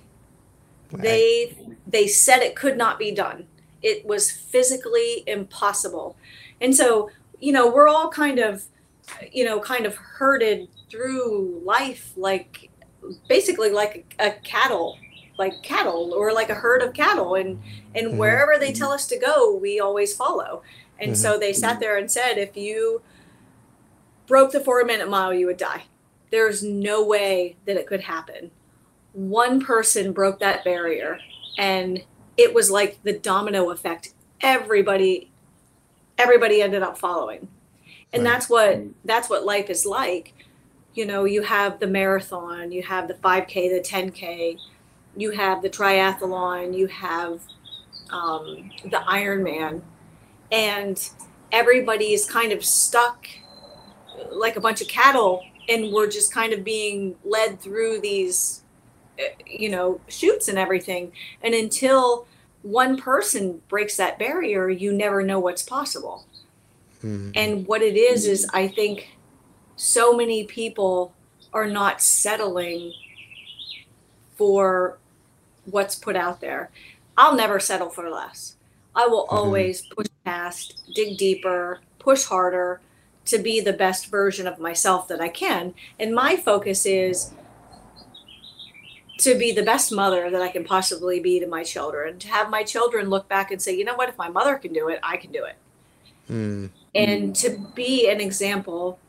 Right. 0.92 1.02
They 1.02 1.58
they 1.88 2.08
said 2.08 2.42
it 2.42 2.56
could 2.56 2.78
not 2.78 3.00
be 3.00 3.12
done. 3.12 3.48
It 3.82 4.06
was 4.06 4.32
physically 4.32 5.24
impossible. 5.26 6.16
And 6.62 6.76
so, 6.76 7.10
you 7.40 7.52
know, 7.52 7.70
we're 7.70 7.88
all 7.88 8.10
kind 8.10 8.40
of 8.40 8.66
you 9.32 9.44
know, 9.44 9.60
kind 9.60 9.86
of 9.86 9.96
herded 9.96 10.68
through 10.90 11.62
life 11.66 12.14
like 12.16 12.70
basically 13.28 13.70
like 13.70 14.16
a, 14.20 14.28
a 14.28 14.32
cattle 14.44 14.98
like 15.38 15.64
cattle 15.64 16.14
or 16.14 16.32
like 16.32 16.50
a 16.50 16.56
herd 16.56 16.82
of 16.82 16.94
cattle. 16.94 17.36
And 17.36 17.62
and 17.96 18.08
mm-hmm. 18.08 18.18
wherever 18.18 18.58
they 18.60 18.72
tell 18.72 18.92
us 18.92 19.08
to 19.08 19.18
go 19.18 19.56
we 19.56 19.80
always 19.80 20.16
follow. 20.16 20.64
And 21.00 21.12
mm-hmm. 21.12 21.22
so 21.22 21.40
they 21.40 21.54
sat 21.54 21.80
there 21.80 21.98
and 21.98 22.10
said 22.10 22.38
if 22.38 22.56
you 22.56 23.02
broke 24.28 24.52
the 24.52 24.60
four 24.60 24.84
minute 24.86 25.10
mile 25.10 25.34
you 25.34 25.48
would 25.48 25.58
die. 25.58 25.84
There's 26.32 26.64
no 26.64 27.06
way 27.06 27.58
that 27.66 27.78
it 27.78 27.88
could 27.88 28.02
happen. 28.02 28.52
One 29.14 29.64
person 29.64 30.14
broke 30.14 30.40
that 30.40 30.64
barrier 30.64 31.20
and 31.58 32.04
it 32.38 32.54
was 32.54 32.72
like 32.72 33.02
the 33.04 33.14
domino 33.14 33.70
effect. 33.70 34.14
Everybody 34.42 35.32
everybody 36.18 36.62
ended 36.62 36.84
up 36.84 36.98
following. 36.98 37.48
And 38.12 38.24
right. 38.24 38.32
that's 38.32 38.50
what 38.50 38.82
that's 39.04 39.30
what 39.30 39.46
life 39.46 39.70
is 39.70 39.86
like 39.86 40.33
you 40.94 41.06
know 41.06 41.26
you 41.26 41.42
have 41.42 41.80
the 41.80 41.88
marathon 41.88 42.72
you 42.72 42.84
have 42.84 43.08
the 43.08 43.16
5k 43.16 43.54
the 43.54 43.82
10k 43.82 44.58
you 45.16 45.32
have 45.32 45.62
the 45.62 45.70
triathlon 45.70 46.78
you 46.78 46.88
have 46.88 47.40
um, 48.14 48.72
the 48.84 48.98
ironman. 48.98 49.82
And 50.52 51.10
everybody 51.52 52.14
is 52.14 52.30
kind 52.30 52.52
of 52.52 52.64
stuck 52.64 53.28
like 54.32 54.56
a 54.56 54.62
bunch 54.62 54.82
of 54.82 54.88
cattle 54.88 55.44
and 55.68 55.92
we're 55.92 56.10
just 56.10 56.32
kind 56.32 56.54
of 56.54 56.64
being 56.64 57.16
led 57.24 57.60
through 57.60 58.00
these 58.02 58.64
eh, 59.18 59.30
you 59.48 59.70
know 59.70 60.00
chutes 60.08 60.48
and 60.48 60.58
everything. 60.58 61.12
And 61.42 61.54
until 61.54 62.28
one 62.62 62.98
person 62.98 63.62
breaks 63.68 63.98
that 63.98 64.20
barrier 64.20 64.70
you 64.70 64.94
never 64.94 65.24
know 65.24 65.40
what's 65.40 65.64
possible. 65.64 66.26
Mm-hmm. 67.04 67.32
and 67.36 67.68
what 67.68 67.82
it 67.82 67.98
is 67.98 68.26
is 68.26 68.48
i 68.54 68.66
think 68.66 69.13
so 69.76 70.16
many 70.16 70.44
people 70.44 71.14
are 71.54 71.68
not 71.68 72.02
settling 72.02 72.94
for 74.36 74.98
what's 75.66 75.96
put 75.96 76.16
out 76.16 76.42
there. 76.42 76.70
I'll 77.18 77.36
never 77.36 77.60
settle 77.60 77.90
for 77.90 78.10
less. 78.10 78.56
I 78.96 79.08
will 79.08 79.26
mm-hmm. 79.26 79.36
always 79.36 79.82
push 79.82 80.08
past, 80.26 80.84
dig 80.94 81.18
deeper, 81.18 81.80
push 82.00 82.26
harder 82.26 82.82
to 83.26 83.38
be 83.38 83.62
the 83.62 83.74
best 83.74 84.08
version 84.08 84.48
of 84.48 84.60
myself 84.60 85.08
that 85.08 85.22
I 85.22 85.30
can. 85.30 85.74
And 86.00 86.14
my 86.14 86.36
focus 86.36 86.86
is 86.86 87.32
to 89.20 89.36
be 89.36 89.52
the 89.52 89.64
best 89.64 89.92
mother 89.92 90.30
that 90.30 90.42
I 90.42 90.50
can 90.50 90.64
possibly 90.66 91.20
be 91.20 91.40
to 91.40 91.48
my 91.48 91.64
children, 91.64 92.20
to 92.20 92.28
have 92.28 92.50
my 92.50 92.64
children 92.64 93.10
look 93.10 93.30
back 93.30 93.52
and 93.52 93.62
say, 93.62 93.76
you 93.76 93.86
know 93.86 93.96
what, 93.96 94.10
if 94.10 94.18
my 94.18 94.28
mother 94.28 94.56
can 94.56 94.74
do 94.74 94.90
it, 94.90 95.00
I 95.04 95.18
can 95.18 95.32
do 95.32 95.46
it. 95.46 95.56
Mm. 96.30 96.70
And 96.96 97.36
to 97.38 97.58
be 97.76 98.10
an 98.10 98.20
example 98.20 99.00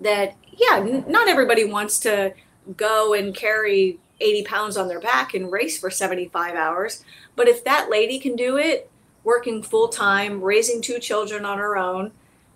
that 0.00 0.36
yeah 0.52 1.02
not 1.06 1.28
everybody 1.28 1.64
wants 1.64 1.98
to 1.98 2.32
go 2.76 3.14
and 3.14 3.34
carry 3.34 3.98
80 4.20 4.44
pounds 4.44 4.76
on 4.76 4.88
their 4.88 5.00
back 5.00 5.34
and 5.34 5.50
race 5.50 5.78
for 5.78 5.90
75 5.90 6.54
hours 6.54 7.04
but 7.36 7.48
if 7.48 7.64
that 7.64 7.90
lady 7.90 8.18
can 8.18 8.36
do 8.36 8.56
it 8.56 8.90
working 9.24 9.62
full 9.62 9.88
time 9.88 10.42
raising 10.42 10.80
two 10.80 10.98
children 10.98 11.44
on 11.44 11.58
her 11.58 11.76
own 11.76 12.12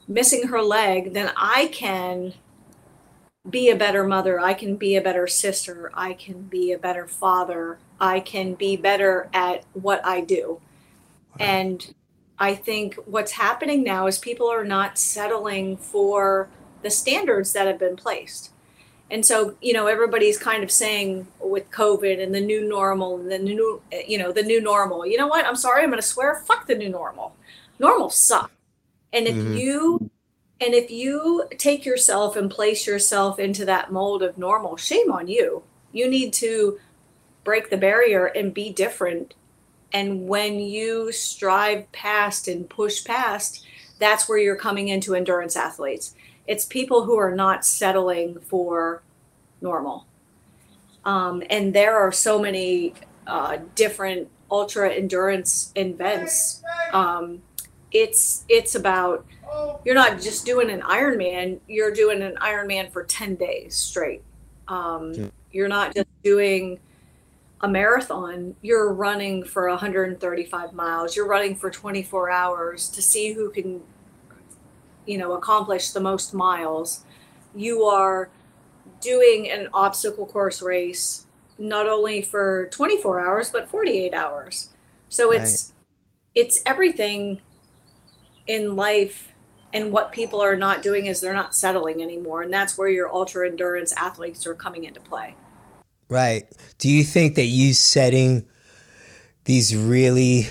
missing 0.08 0.48
her 0.48 0.62
leg 0.62 1.12
then 1.12 1.32
i 1.36 1.68
can 1.72 2.34
be 3.48 3.70
a 3.70 3.76
better 3.76 4.04
mother 4.04 4.38
i 4.38 4.54
can 4.54 4.76
be 4.76 4.96
a 4.96 5.00
better 5.00 5.26
sister 5.26 5.90
i 5.94 6.12
can 6.12 6.42
be 6.42 6.72
a 6.72 6.78
better 6.78 7.06
father 7.06 7.78
i 8.00 8.20
can 8.20 8.54
be 8.54 8.76
better 8.76 9.28
at 9.32 9.64
what 9.72 10.04
i 10.04 10.20
do 10.20 10.60
wow. 11.38 11.46
and 11.46 11.94
i 12.38 12.54
think 12.54 12.94
what's 13.06 13.32
happening 13.32 13.82
now 13.82 14.06
is 14.06 14.18
people 14.18 14.48
are 14.48 14.64
not 14.64 14.96
settling 14.98 15.76
for 15.76 16.48
the 16.82 16.90
standards 16.90 17.52
that 17.52 17.66
have 17.66 17.78
been 17.78 17.96
placed. 17.96 18.50
And 19.10 19.26
so, 19.26 19.56
you 19.60 19.74
know, 19.74 19.88
everybody's 19.88 20.38
kind 20.38 20.64
of 20.64 20.70
saying 20.70 21.26
with 21.38 21.70
COVID 21.70 22.22
and 22.22 22.34
the 22.34 22.40
new 22.40 22.66
normal 22.66 23.20
and 23.20 23.30
the 23.30 23.38
new, 23.38 23.82
you 24.08 24.16
know, 24.16 24.32
the 24.32 24.42
new 24.42 24.60
normal, 24.60 25.06
you 25.06 25.18
know 25.18 25.26
what? 25.26 25.44
I'm 25.44 25.54
sorry, 25.56 25.82
I'm 25.82 25.90
going 25.90 26.00
to 26.00 26.06
swear, 26.06 26.36
fuck 26.46 26.66
the 26.66 26.74
new 26.74 26.88
normal. 26.88 27.36
Normal 27.78 28.08
suck. 28.08 28.50
And 29.12 29.26
if 29.26 29.34
mm-hmm. 29.34 29.54
you, 29.54 30.10
and 30.62 30.72
if 30.72 30.90
you 30.90 31.44
take 31.58 31.84
yourself 31.84 32.36
and 32.36 32.50
place 32.50 32.86
yourself 32.86 33.38
into 33.38 33.66
that 33.66 33.92
mold 33.92 34.22
of 34.22 34.38
normal, 34.38 34.76
shame 34.78 35.12
on 35.12 35.28
you. 35.28 35.62
You 35.92 36.08
need 36.08 36.32
to 36.34 36.78
break 37.44 37.68
the 37.68 37.76
barrier 37.76 38.26
and 38.26 38.54
be 38.54 38.72
different. 38.72 39.34
And 39.92 40.26
when 40.26 40.58
you 40.58 41.12
strive 41.12 41.90
past 41.92 42.48
and 42.48 42.66
push 42.66 43.04
past, 43.04 43.66
that's 43.98 44.26
where 44.26 44.38
you're 44.38 44.56
coming 44.56 44.88
into 44.88 45.14
endurance 45.14 45.54
athletes 45.54 46.14
it's 46.46 46.64
people 46.64 47.04
who 47.04 47.18
are 47.18 47.34
not 47.34 47.64
settling 47.64 48.40
for 48.40 49.02
normal. 49.60 50.06
Um, 51.04 51.42
and 51.50 51.74
there 51.74 51.96
are 51.96 52.12
so 52.12 52.38
many 52.38 52.94
uh, 53.26 53.58
different 53.74 54.28
ultra 54.50 54.92
endurance 54.92 55.72
events. 55.74 56.62
Um, 56.92 57.42
it's 57.90 58.44
it's 58.48 58.74
about 58.74 59.26
you're 59.84 59.94
not 59.94 60.20
just 60.20 60.46
doing 60.46 60.70
an 60.70 60.80
Ironman, 60.82 61.60
you're 61.68 61.92
doing 61.92 62.22
an 62.22 62.36
Ironman 62.36 62.90
for 62.90 63.04
10 63.04 63.34
days 63.36 63.74
straight. 63.74 64.22
Um, 64.68 65.30
you're 65.50 65.68
not 65.68 65.94
just 65.94 66.08
doing 66.22 66.78
a 67.60 67.68
marathon, 67.68 68.56
you're 68.62 68.92
running 68.92 69.44
for 69.44 69.68
135 69.68 70.72
miles, 70.72 71.14
you're 71.14 71.28
running 71.28 71.54
for 71.54 71.70
24 71.70 72.30
hours 72.30 72.88
to 72.88 73.02
see 73.02 73.32
who 73.32 73.50
can 73.50 73.82
you 75.06 75.18
know 75.18 75.32
accomplish 75.32 75.90
the 75.90 76.00
most 76.00 76.32
miles 76.32 77.04
you 77.54 77.84
are 77.84 78.30
doing 79.00 79.50
an 79.50 79.68
obstacle 79.74 80.26
course 80.26 80.62
race 80.62 81.26
not 81.58 81.86
only 81.86 82.22
for 82.22 82.68
24 82.70 83.20
hours 83.20 83.50
but 83.50 83.68
48 83.68 84.14
hours. 84.14 84.70
So 85.08 85.30
it's 85.30 85.72
right. 85.74 86.42
it's 86.42 86.62
everything 86.64 87.40
in 88.46 88.74
life 88.76 89.28
and 89.74 89.92
what 89.92 90.12
people 90.12 90.40
are 90.40 90.56
not 90.56 90.82
doing 90.82 91.06
is 91.06 91.20
they're 91.20 91.34
not 91.34 91.54
settling 91.54 92.02
anymore 92.02 92.42
and 92.42 92.52
that's 92.52 92.76
where 92.76 92.88
your 92.88 93.12
ultra 93.12 93.48
endurance 93.48 93.92
athletes 93.92 94.46
are 94.46 94.54
coming 94.54 94.84
into 94.84 95.00
play. 95.00 95.34
Right. 96.08 96.44
Do 96.78 96.90
you 96.90 97.04
think 97.04 97.36
that 97.36 97.46
you 97.46 97.72
setting 97.74 98.46
these 99.44 99.76
really 99.76 100.48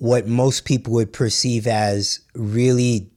what 0.00 0.26
most 0.26 0.64
people 0.64 0.94
would 0.94 1.12
perceive 1.12 1.66
as 1.66 2.20
really 2.34 3.10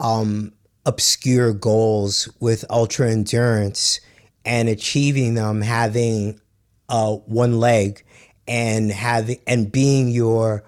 um, 0.00 0.52
obscure 0.84 1.52
goals 1.52 2.28
with 2.40 2.64
ultra 2.70 3.08
endurance 3.08 4.00
and 4.44 4.68
achieving 4.68 5.34
them 5.34 5.62
having 5.62 6.40
uh, 6.88 7.12
one 7.12 7.60
leg 7.60 8.02
and 8.48 8.90
having 8.90 9.38
and 9.46 9.70
being 9.70 10.08
your 10.08 10.64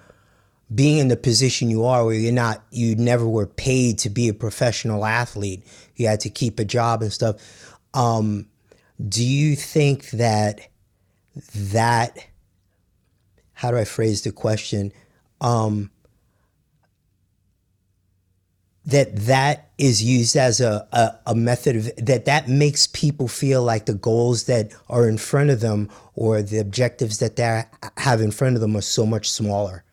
being 0.73 0.99
in 0.99 1.09
the 1.09 1.17
position 1.17 1.69
you 1.69 1.85
are 1.85 2.05
where 2.05 2.15
you're 2.15 2.33
not 2.33 2.63
you 2.71 2.95
never 2.95 3.29
were 3.29 3.47
paid 3.47 3.99
to 3.99 4.09
be 4.09 4.29
a 4.29 4.35
professional 4.35 5.05
athlete. 5.05 5.67
You 5.97 6.07
had 6.07 6.21
to 6.21 6.31
keep 6.31 6.61
a 6.61 6.65
job 6.65 7.03
and 7.03 7.13
stuff. 7.13 7.77
Um, 7.93 8.47
do 9.09 9.25
you 9.25 9.57
think 9.57 10.11
that 10.11 10.69
that 11.55 12.19
how 13.53 13.73
do 13.73 13.77
i 13.77 13.85
phrase 13.85 14.23
the 14.23 14.33
question 14.33 14.93
um, 15.41 15.91
that 18.89 19.15
that 19.17 19.69
is 19.77 20.03
used 20.03 20.35
as 20.35 20.61
a, 20.61 20.89
a, 20.93 21.31
a, 21.33 21.35
method 21.35 21.77
of 21.77 21.91
that 21.99 22.25
that 22.25 22.49
makes 22.49 22.87
people 22.87 23.29
feel 23.29 23.63
like 23.63 23.85
the 23.85 23.95
goals 23.95 24.45
that 24.45 24.75
are 24.89 25.07
in 25.07 25.19
front 25.19 25.51
of 25.51 25.61
them 25.61 25.91
or 26.15 26.41
the 26.41 26.59
objectives 26.59 27.19
that 27.19 27.37
they 27.37 27.65
have 27.99 28.21
in 28.23 28.31
front 28.31 28.55
of 28.55 28.63
them 28.63 28.75
are 28.75 28.81
so 28.81 29.05
much 29.05 29.31
smaller. 29.31 29.85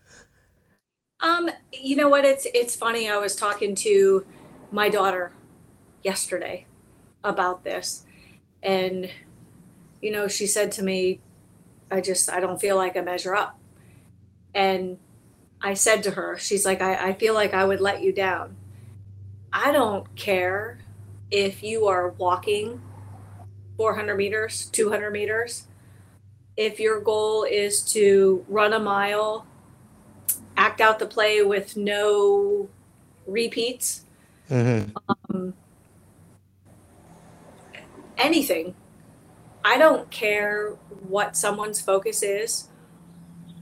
Um 1.20 1.50
you 1.74 1.98
know 1.98 2.08
what? 2.08 2.24
It's 2.24 2.48
it's 2.54 2.76
funny. 2.76 3.10
I 3.10 3.18
was 3.18 3.36
talking 3.36 3.76
to 3.76 4.26
my 4.72 4.88
daughter 4.88 5.34
yesterday 6.02 6.66
about 7.24 7.66
this. 7.66 8.06
And 8.64 9.12
you 10.02 10.10
know 10.12 10.30
she 10.30 10.48
said 10.48 10.72
to 10.72 10.84
me 10.84 11.20
i 11.90 12.00
just 12.00 12.32
i 12.32 12.40
don't 12.40 12.62
feel 12.62 12.78
like 12.78 12.96
i 12.96 13.02
measure 13.02 13.36
up. 13.36 13.60
And 14.54 15.00
I 15.62 15.74
said 15.74 16.04
to 16.04 16.12
her, 16.12 16.38
she's 16.38 16.66
like, 16.66 16.82
I, 16.82 17.10
I 17.10 17.14
feel 17.14 17.34
like 17.34 17.54
I 17.54 17.66
would 17.66 17.82
let 17.82 18.02
you 18.02 18.12
down. 18.12 18.56
I 19.52 19.72
don't 19.72 20.16
care 20.16 20.80
if 21.32 21.64
you 21.64 21.88
are 21.88 22.10
walking 22.10 22.82
400 23.78 24.16
meters, 24.16 24.66
200 24.72 25.12
meters. 25.12 25.66
If 26.58 26.80
your 26.80 27.02
goal 27.02 27.44
is 27.44 27.82
to 27.94 28.46
run 28.48 28.74
a 28.74 28.80
mile, 28.80 29.46
act 30.56 30.82
out 30.82 31.00
the 31.00 31.06
play 31.06 31.42
with 31.42 31.76
no 31.76 32.70
repeats, 33.28 34.06
mm-hmm. 34.50 34.92
um, 35.10 35.54
anything, 38.18 38.76
I 39.64 39.78
don't 39.78 40.10
care 40.12 40.70
what 41.08 41.36
someone's 41.36 41.82
focus 41.82 42.24
is 42.24 42.70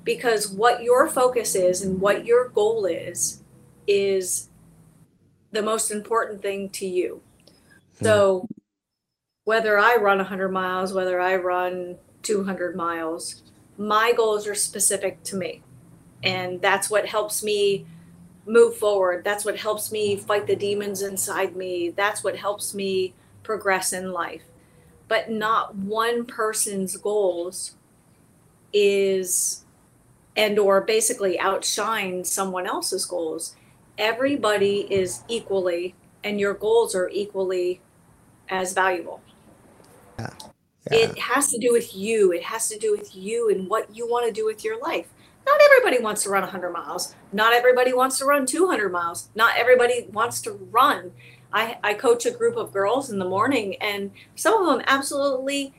because 0.04 0.50
what 0.50 0.84
your 0.84 1.08
focus 1.08 1.56
is 1.56 1.82
and 1.82 2.02
what 2.02 2.26
your 2.26 2.50
goal 2.50 2.86
is 2.86 3.42
is 3.88 4.50
the 5.52 5.62
most 5.62 5.92
important 5.92 6.42
thing 6.42 6.70
to 6.70 6.86
you. 6.86 7.22
Hmm. 8.00 8.06
So 8.06 8.48
whether 9.46 9.78
I 9.78 9.96
run 9.96 10.18
100 10.18 10.50
miles, 10.50 10.94
whether 10.94 11.20
I 11.20 11.36
run 11.36 11.98
200 12.24 12.76
miles, 12.76 13.44
my 13.78 14.14
goals 14.16 14.48
are 14.48 14.56
specific 14.56 15.24
to 15.24 15.36
me. 15.36 15.62
And 16.24 16.62
that's 16.62 16.90
what 16.90 17.06
helps 17.06 17.44
me 17.44 17.86
move 18.46 18.78
forward. 18.78 19.24
That's 19.24 19.46
what 19.46 19.58
helps 19.58 19.92
me 19.92 20.16
fight 20.16 20.48
the 20.48 20.56
demons 20.56 21.02
inside 21.02 21.56
me. 21.56 21.90
That's 21.90 22.24
what 22.24 22.38
helps 22.38 22.74
me 22.74 23.14
progress 23.44 23.94
in 23.94 24.12
life. 24.12 24.44
But 25.08 25.30
not 25.30 25.76
one 25.76 26.26
person's 26.26 26.96
goals 26.98 27.76
is 28.72 29.63
and 30.36 30.58
or 30.58 30.82
basically 30.82 31.40
outshine 31.40 32.24
someone 32.24 32.66
else's 32.66 33.06
goals. 33.06 33.56
Everybody 33.98 34.88
is 34.92 35.24
equally 35.28 35.96
and 36.24 36.40
your 36.40 36.54
goals 36.54 36.96
are 36.96 37.10
equally 37.10 37.82
as 38.50 38.74
valuable. 38.74 39.22
Yeah. 40.18 40.30
Yeah. 40.92 40.98
It 40.98 41.20
has 41.20 41.50
to 41.50 41.60
do 41.60 41.72
with 41.72 41.96
you. 41.96 42.34
It 42.34 42.44
has 42.44 42.68
to 42.70 42.78
do 42.78 42.92
with 42.92 43.16
you 43.16 43.50
and 43.50 43.70
what 43.70 43.96
you 43.96 44.08
want 44.08 44.26
to 44.28 44.34
do 44.34 44.46
with 44.46 44.64
your 44.64 44.80
life. 44.82 45.08
Not 45.46 45.60
everybody 45.66 46.02
wants 46.02 46.24
to 46.24 46.30
run 46.30 46.42
100 46.42 46.72
miles. 46.72 47.16
Not 47.32 47.54
everybody 47.54 47.94
wants 47.94 48.18
to 48.20 48.26
run 48.26 48.46
200 48.46 48.90
miles. 48.90 49.30
Not 49.36 49.56
everybody 49.58 50.08
wants 50.12 50.42
to 50.42 50.52
run. 50.52 51.12
I, 51.52 51.78
I 51.84 51.94
coach 51.94 52.26
a 52.26 52.32
group 52.32 52.58
of 52.58 52.74
girls 52.74 53.12
in 53.12 53.20
the 53.20 53.26
morning, 53.26 53.76
and 53.76 54.12
some 54.36 54.60
of 54.60 54.66
them 54.66 54.84
absolutely 54.88 55.74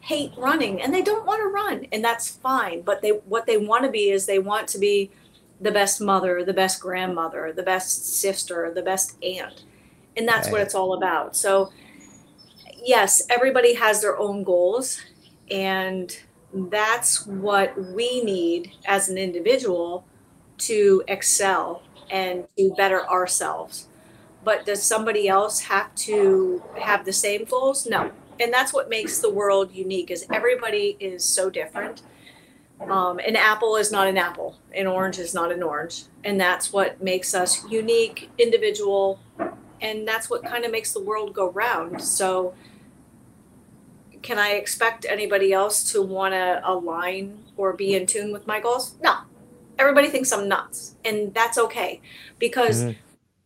hate 0.00 0.32
running 0.36 0.80
and 0.80 0.94
they 0.94 1.02
don't 1.02 1.26
want 1.26 1.40
to 1.40 1.46
run 1.46 1.86
and 1.92 2.02
that's 2.02 2.28
fine 2.28 2.80
but 2.82 3.02
they 3.02 3.10
what 3.10 3.46
they 3.46 3.56
want 3.56 3.84
to 3.84 3.90
be 3.90 4.10
is 4.10 4.26
they 4.26 4.38
want 4.38 4.66
to 4.66 4.78
be 4.78 5.10
the 5.60 5.70
best 5.70 6.00
mother 6.00 6.42
the 6.44 6.54
best 6.54 6.80
grandmother 6.80 7.52
the 7.52 7.62
best 7.62 8.18
sister 8.20 8.72
the 8.74 8.82
best 8.82 9.22
aunt 9.22 9.64
and 10.16 10.26
that's 10.26 10.46
right. 10.46 10.52
what 10.52 10.60
it's 10.62 10.74
all 10.74 10.94
about 10.94 11.36
so 11.36 11.70
yes, 12.84 13.22
everybody 13.30 13.74
has 13.74 14.00
their 14.00 14.18
own 14.18 14.42
goals, 14.42 15.00
and 15.50 16.18
that's 16.52 17.26
what 17.26 17.76
we 17.92 18.22
need 18.22 18.72
as 18.86 19.08
an 19.08 19.18
individual 19.18 20.04
to 20.58 21.02
excel 21.08 21.82
and 22.10 22.46
to 22.56 22.74
better 22.76 23.08
ourselves. 23.08 23.86
But 24.42 24.66
does 24.66 24.82
somebody 24.82 25.28
else 25.28 25.60
have 25.60 25.94
to 25.96 26.62
have 26.80 27.04
the 27.04 27.12
same 27.12 27.44
goals? 27.44 27.86
No. 27.86 28.10
And 28.40 28.52
that's 28.52 28.72
what 28.72 28.88
makes 28.88 29.18
the 29.18 29.30
world 29.30 29.72
unique 29.72 30.10
is 30.10 30.26
everybody 30.32 30.96
is 30.98 31.24
so 31.24 31.50
different. 31.50 32.02
Um, 32.80 33.18
an 33.18 33.36
apple 33.36 33.76
is 33.76 33.92
not 33.92 34.08
an 34.08 34.16
apple. 34.16 34.58
An 34.74 34.86
orange 34.86 35.18
is 35.18 35.34
not 35.34 35.52
an 35.52 35.62
orange. 35.62 36.04
And 36.24 36.40
that's 36.40 36.72
what 36.72 37.02
makes 37.02 37.34
us 37.34 37.62
unique, 37.70 38.30
individual, 38.38 39.20
and 39.82 40.08
that's 40.08 40.30
what 40.30 40.42
kind 40.44 40.64
of 40.64 40.72
makes 40.72 40.92
the 40.92 41.02
world 41.02 41.34
go 41.34 41.50
round. 41.50 42.02
So 42.02 42.54
can 44.22 44.38
I 44.38 44.52
expect 44.52 45.06
anybody 45.08 45.52
else 45.52 45.92
to 45.92 46.02
want 46.02 46.34
to 46.34 46.60
align 46.64 47.44
or 47.56 47.72
be 47.74 47.94
in 47.94 48.06
tune 48.06 48.32
with 48.32 48.46
my 48.46 48.60
goals? 48.60 48.94
No. 49.02 49.18
Everybody 49.78 50.08
thinks 50.08 50.30
I'm 50.32 50.46
nuts, 50.46 50.96
and 51.04 51.32
that's 51.32 51.56
okay 51.56 52.00
because 52.38 52.82
mm-hmm. 52.82 52.98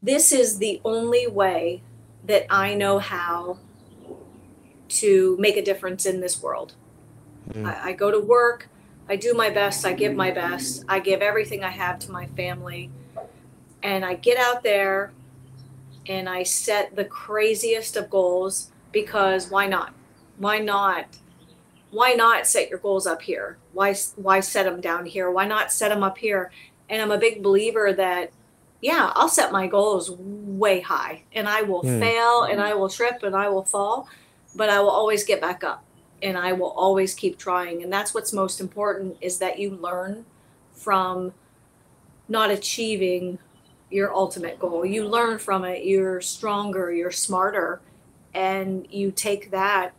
this 0.03 0.33
is 0.33 0.59
the 0.59 0.81
only 0.85 1.29
way 1.29 1.83
that 2.25 2.47
I 2.51 2.75
know 2.75 2.99
how 2.99 3.59
to 4.89 5.37
make 5.39 5.57
a 5.57 5.63
difference 5.63 6.07
in 6.07 6.21
this 6.21 6.43
world. 6.43 6.75
Mm-hmm. 7.49 7.67
I, 7.67 7.85
I 7.85 7.93
go 7.93 8.11
to 8.11 8.21
work, 8.21 8.69
I 9.09 9.17
do 9.17 9.35
my 9.35 9.51
best, 9.51 9.85
I 9.85 9.93
give 9.93 10.15
my 10.15 10.31
best, 10.31 10.85
I 10.89 10.99
give 10.99 11.21
everything 11.21 11.63
I 11.63 11.71
have 11.71 11.99
to 12.01 12.11
my 12.11 12.27
family, 12.29 12.91
and 13.83 14.05
I 14.05 14.15
get 14.15 14.39
out 14.39 14.63
there 14.63 15.13
and 16.07 16.29
I 16.29 16.43
set 16.43 16.97
the 16.97 17.05
craziest 17.05 17.97
of 17.97 18.11
goals 18.11 18.71
because 18.93 19.51
why 19.51 19.67
not? 19.67 19.95
why 20.37 20.59
not 20.59 21.07
why 21.91 22.13
not 22.13 22.47
set 22.47 22.69
your 22.69 22.79
goals 22.79 23.07
up 23.07 23.23
here 23.23 23.57
why 23.73 23.95
why 24.17 24.41
set 24.41 24.65
them 24.65 24.81
down 24.81 25.07
here 25.07 25.31
why 25.31 25.47
not 25.47 25.73
set 25.73 25.89
them 25.89 26.03
up 26.03 26.19
here 26.19 26.51
and 26.89 27.01
i'm 27.01 27.11
a 27.11 27.19
big 27.19 27.43
believer 27.43 27.93
that 27.93 28.33
yeah 28.81 29.13
i'll 29.15 29.29
set 29.29 29.53
my 29.53 29.67
goals 29.67 30.11
way 30.11 30.81
high 30.81 31.23
and 31.33 31.49
i 31.49 31.63
will 31.63 31.83
mm. 31.83 32.01
fail 32.01 32.43
and 32.43 32.61
i 32.61 32.75
will 32.75 32.89
trip 32.89 33.23
and 33.23 33.37
i 33.37 33.49
will 33.49 33.65
fall 33.65 34.09
but 34.55 34.69
i 34.69 34.81
will 34.81 34.91
always 34.91 35.25
get 35.25 35.41
back 35.41 35.65
up 35.65 35.85
and 36.23 36.37
i 36.37 36.53
will 36.53 36.71
always 36.71 37.15
keep 37.15 37.39
trying 37.39 37.83
and 37.83 37.93
that's 37.93 38.15
what's 38.15 38.33
most 38.33 38.61
important 38.61 39.17
is 39.21 39.39
that 39.39 39.59
you 39.59 39.71
learn 39.71 40.25
from 40.73 41.33
not 42.29 42.51
achieving 42.51 43.39
your 43.91 44.13
ultimate 44.15 44.59
goal. 44.59 44.85
You 44.85 45.07
learn 45.07 45.39
from 45.39 45.65
it 45.65 45.85
you're 45.85 46.21
stronger 46.21 46.93
you're 46.93 47.11
smarter 47.11 47.81
and 48.35 48.87
you 48.91 49.13
take 49.13 49.51
that 49.51 49.93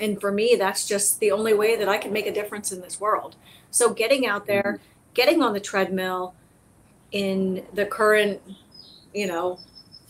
and 0.00 0.20
for 0.20 0.30
me 0.30 0.56
that's 0.58 0.86
just 0.86 1.20
the 1.20 1.30
only 1.30 1.54
way 1.54 1.76
that 1.76 1.88
i 1.88 1.98
can 1.98 2.12
make 2.12 2.26
a 2.26 2.32
difference 2.32 2.72
in 2.72 2.80
this 2.80 3.00
world. 3.00 3.36
So 3.70 3.92
getting 3.92 4.26
out 4.26 4.46
there 4.46 4.62
mm-hmm. 4.62 5.12
getting 5.14 5.42
on 5.42 5.52
the 5.52 5.60
treadmill 5.60 6.34
in 7.12 7.64
the 7.72 7.86
current 7.86 8.40
you 9.14 9.26
know 9.26 9.58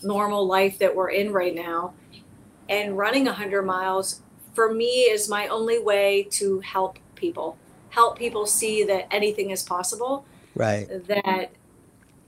normal 0.01 0.45
life 0.45 0.77
that 0.79 0.93
we're 0.93 1.11
in 1.11 1.31
right 1.31 1.55
now 1.55 1.93
and 2.69 2.97
running 2.97 3.25
100 3.25 3.63
miles 3.63 4.21
for 4.53 4.73
me 4.73 5.03
is 5.03 5.29
my 5.29 5.47
only 5.47 5.79
way 5.79 6.23
to 6.31 6.59
help 6.59 6.99
people. 7.15 7.57
Help 7.89 8.17
people 8.17 8.45
see 8.45 8.83
that 8.83 9.07
anything 9.13 9.51
is 9.51 9.63
possible 9.63 10.25
right. 10.55 10.87
that 11.07 11.51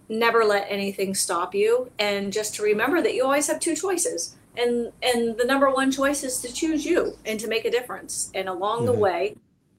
never 0.09 0.43
let 0.43 0.67
anything 0.69 1.15
stop 1.15 1.55
you 1.55 1.91
and 1.97 2.31
just 2.31 2.55
to 2.55 2.63
remember 2.63 3.01
that 3.01 3.15
you 3.15 3.23
always 3.23 3.47
have 3.47 3.59
two 3.59 3.75
choices 3.75 4.35
and 4.57 4.91
and 5.01 5.37
the 5.37 5.45
number 5.45 5.69
one 5.69 5.91
choice 5.91 6.23
is 6.23 6.39
to 6.39 6.53
choose 6.53 6.85
you 6.85 7.17
and 7.25 7.39
to 7.39 7.47
make 7.47 7.65
a 7.65 7.71
difference. 7.71 8.31
And 8.33 8.47
along 8.47 8.79
mm-hmm. 8.79 8.87
the 8.87 8.93
way 8.93 9.35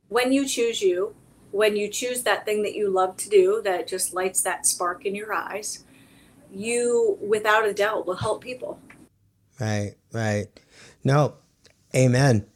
when 0.08 0.32
you 0.32 0.46
choose 0.46 0.82
you 0.82 1.14
when 1.52 1.76
you 1.76 1.88
choose 1.88 2.22
that 2.22 2.44
thing 2.44 2.62
that 2.62 2.74
you 2.74 2.90
love 2.90 3.16
to 3.16 3.28
do 3.28 3.62
that 3.64 3.86
just 3.86 4.12
lights 4.12 4.42
that 4.42 4.66
spark 4.66 5.06
in 5.06 5.14
your 5.14 5.32
eyes 5.32 5.84
you 6.52 7.18
without 7.20 7.66
a 7.66 7.72
doubt 7.72 8.06
will 8.06 8.16
help 8.16 8.42
people 8.42 8.78
right 9.60 9.94
right 10.12 10.46
no 11.04 11.34
amen 11.94 12.46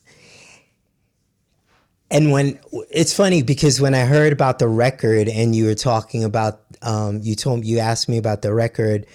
and 2.11 2.33
when 2.33 2.59
it's 2.91 3.15
funny 3.15 3.43
because 3.43 3.81
when 3.81 3.95
I 3.95 4.01
heard 4.01 4.33
about 4.33 4.59
the 4.59 4.67
record 4.67 5.29
and 5.29 5.55
you 5.55 5.67
were 5.67 5.77
talking 5.77 6.25
about, 6.25 6.61
um, 6.83 7.21
you 7.23 7.37
told 7.37 7.65
you 7.65 7.79
asked 7.79 8.09
me 8.09 8.19
about 8.19 8.43
the 8.43 8.53
record, 8.53 9.07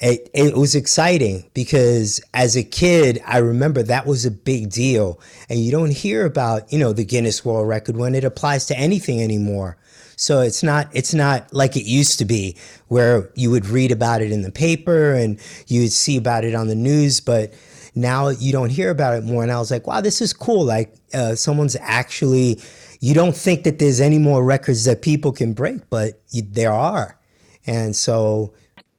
it, 0.00 0.28
it 0.34 0.54
was 0.54 0.74
exciting 0.74 1.48
because 1.54 2.20
as 2.34 2.54
a 2.54 2.62
kid, 2.62 3.22
I 3.26 3.38
remember 3.38 3.82
that 3.84 4.06
was 4.06 4.26
a 4.26 4.30
big 4.30 4.70
deal. 4.70 5.20
And 5.48 5.58
you 5.58 5.70
don't 5.70 5.92
hear 5.92 6.26
about, 6.26 6.70
you 6.70 6.78
know, 6.78 6.92
the 6.92 7.04
Guinness 7.04 7.44
World 7.44 7.66
Record 7.66 7.96
when 7.96 8.14
it 8.14 8.24
applies 8.24 8.66
to 8.66 8.78
anything 8.78 9.22
anymore. 9.22 9.78
So 10.16 10.40
it's 10.40 10.62
not 10.62 10.88
it's 10.92 11.14
not 11.14 11.52
like 11.52 11.76
it 11.76 11.84
used 11.84 12.18
to 12.18 12.24
be 12.24 12.56
where 12.88 13.30
you 13.34 13.50
would 13.50 13.66
read 13.66 13.92
about 13.92 14.22
it 14.22 14.32
in 14.32 14.42
the 14.42 14.52
paper 14.52 15.12
and 15.12 15.40
you 15.66 15.82
would 15.82 15.92
see 15.92 16.16
about 16.16 16.44
it 16.44 16.54
on 16.54 16.68
the 16.68 16.74
news, 16.74 17.20
but 17.20 17.52
now 17.94 18.28
you 18.28 18.52
don't 18.52 18.70
hear 18.70 18.90
about 18.90 19.16
it 19.16 19.24
more. 19.24 19.42
And 19.42 19.52
I 19.52 19.58
was 19.58 19.70
like, 19.70 19.86
wow, 19.86 20.00
this 20.00 20.20
is 20.20 20.32
cool. 20.32 20.64
Like 20.64 20.94
uh, 21.12 21.34
someone's 21.34 21.76
actually 21.80 22.60
you 23.00 23.14
don't 23.14 23.36
think 23.36 23.64
that 23.64 23.78
there's 23.78 24.00
any 24.00 24.18
more 24.18 24.42
records 24.42 24.84
that 24.84 25.02
people 25.02 25.32
can 25.32 25.52
break, 25.52 25.88
but 25.90 26.22
you, 26.30 26.42
there 26.42 26.72
are. 26.72 27.18
And 27.66 27.94
so 27.94 28.54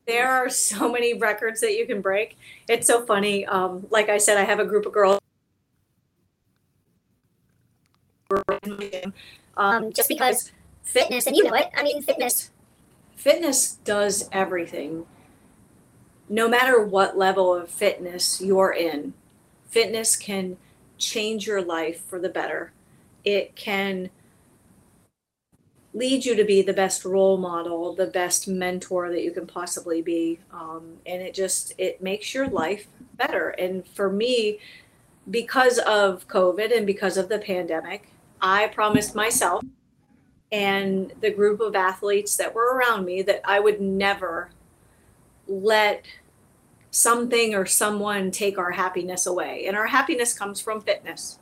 there 0.06 0.32
are 0.32 0.50
so 0.50 0.92
many 0.92 1.14
records 1.16 1.62
that 1.62 1.76
you 1.76 1.86
can 1.86 2.02
break. 2.02 2.38
It's 2.70 2.88
so 2.88 3.06
funny. 3.06 3.46
Um, 3.46 3.88
like 3.90 4.10
I 4.10 4.18
said, 4.18 4.38
I 4.38 4.44
have 4.44 4.60
a 4.60 4.66
group 4.66 4.86
of 4.86 4.94
girls. 4.94 5.20
Um, 9.58 9.94
just 9.94 10.10
because 10.10 10.52
fitness, 10.86 11.28
and 11.28 11.36
you 11.36 11.44
know 11.44 11.54
it. 11.54 11.70
I 11.76 11.84
mean, 11.84 12.02
fitness. 12.02 12.52
Fitness 13.16 13.74
does 13.84 14.30
everything. 14.32 15.06
No 16.30 16.48
matter 16.48 16.84
what 16.84 17.18
level 17.18 17.54
of 17.54 17.70
fitness 17.70 18.42
you're 18.42 18.74
in, 18.74 19.14
fitness 19.68 20.16
can 20.16 20.58
change 20.98 21.46
your 21.46 21.62
life 21.62 22.04
for 22.06 22.20
the 22.20 22.30
better. 22.30 22.72
It 23.24 23.56
can 23.56 24.10
lead 25.94 26.26
you 26.26 26.36
to 26.36 26.44
be 26.44 26.62
the 26.62 26.74
best 26.74 27.06
role 27.06 27.38
model, 27.38 27.96
the 27.96 28.08
best 28.08 28.48
mentor 28.48 29.10
that 29.10 29.24
you 29.24 29.32
can 29.32 29.48
possibly 29.48 30.02
be. 30.02 30.40
Um, 30.52 30.98
and 31.06 31.22
it 31.22 31.34
just, 31.34 31.74
it 31.78 32.02
makes 32.02 32.34
your 32.34 32.48
life 32.48 32.88
better. 33.18 33.50
And 33.50 33.88
for 33.88 34.10
me, 34.10 34.60
because 35.32 35.80
of 35.80 36.28
COVID 36.28 36.76
and 36.76 36.86
because 36.86 37.18
of 37.18 37.30
the 37.30 37.40
pandemic, 37.40 38.10
I 38.42 38.68
promised 38.68 39.16
myself 39.16 39.64
and 40.56 41.12
the 41.20 41.32
group 41.32 41.60
of 41.60 41.76
athletes 41.76 42.38
that 42.38 42.56
were 42.56 42.78
around 42.78 43.04
me 43.04 43.22
that 43.22 43.42
I 43.44 43.60
would 43.60 43.82
never 43.82 44.52
let 45.50 46.06
something 46.92 47.54
or 47.54 47.66
someone 47.66 48.32
take 48.32 48.58
our 48.58 48.72
happiness 48.72 49.26
away. 49.26 49.66
And 49.68 49.76
our 49.76 49.88
happiness 49.88 50.34
comes 50.34 50.62
from 50.62 50.80
fitness. 50.80 51.40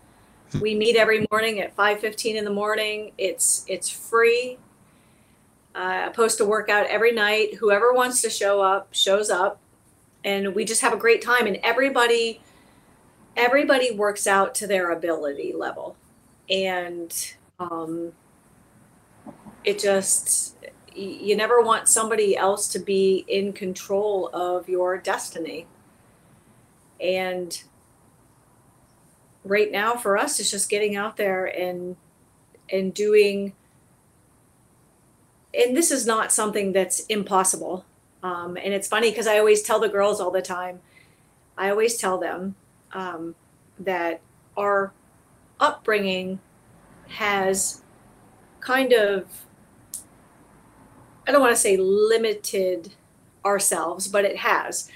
We 0.60 0.74
meet 0.74 0.96
every 0.96 1.28
morning 1.30 1.60
at 1.60 1.76
5:15 1.76 2.36
in 2.36 2.44
the 2.44 2.52
morning. 2.52 3.12
It's 3.20 3.64
it's 3.68 3.88
free. 3.88 4.58
Uh, 5.76 6.08
I 6.08 6.10
post 6.10 6.40
a 6.40 6.46
workout 6.46 6.88
every 6.88 7.12
night. 7.12 7.56
Whoever 7.56 7.94
wants 7.94 8.20
to 8.24 8.32
show 8.32 8.62
up 8.62 8.88
shows 8.96 9.30
up, 9.30 9.60
and 10.24 10.56
we 10.56 10.66
just 10.66 10.82
have 10.82 10.94
a 10.94 10.98
great 10.98 11.22
time. 11.22 11.46
And 11.46 11.58
everybody 11.58 12.42
everybody 13.36 13.92
works 13.92 14.26
out 14.26 14.56
to 14.56 14.66
their 14.66 14.92
ability 14.92 15.54
level, 15.56 15.98
and 16.50 17.36
um, 17.60 18.14
it 19.64 19.80
just 19.80 20.56
you 20.96 21.36
never 21.36 21.62
want 21.62 21.88
somebody 21.88 22.38
else 22.38 22.68
to 22.68 22.80
be 22.80 23.26
in 23.28 23.52
control 23.52 24.30
of 24.32 24.70
your 24.70 24.98
destiny. 24.98 25.66
And 27.02 27.64
right 29.44 29.72
now 29.72 29.96
for 29.96 30.18
us 30.18 30.40
it's 30.40 30.50
just 30.50 30.70
getting 30.70 30.96
out 30.96 31.18
there 31.18 31.46
and 31.46 31.96
and 32.72 32.94
doing 32.94 33.54
and 35.54 35.76
this 35.76 35.92
is 35.92 36.06
not 36.06 36.32
something 36.32 36.72
that's 36.72 37.02
impossible 37.08 37.86
um, 38.24 38.58
and 38.58 38.74
it's 38.74 38.88
funny 38.88 39.10
because 39.10 39.28
i 39.28 39.38
always 39.38 39.62
tell 39.62 39.80
the 39.80 39.90
girls 39.90 40.22
all 40.22 40.32
the 40.32 40.42
time 40.42 40.80
i 41.58 41.70
always 41.70 41.98
tell 41.98 42.18
them 42.18 42.56
um, 42.94 43.36
that 43.80 44.22
our 44.56 44.94
upbringing 45.60 46.40
has 47.10 47.82
kind 48.62 48.94
of 48.94 49.26
i 51.28 51.32
don't 51.32 51.42
want 51.42 51.54
to 51.54 51.62
say 51.62 51.78
limited 51.78 52.94
ourselves 53.46 54.08
but 54.08 54.26
it 54.26 54.38
has 54.38 54.90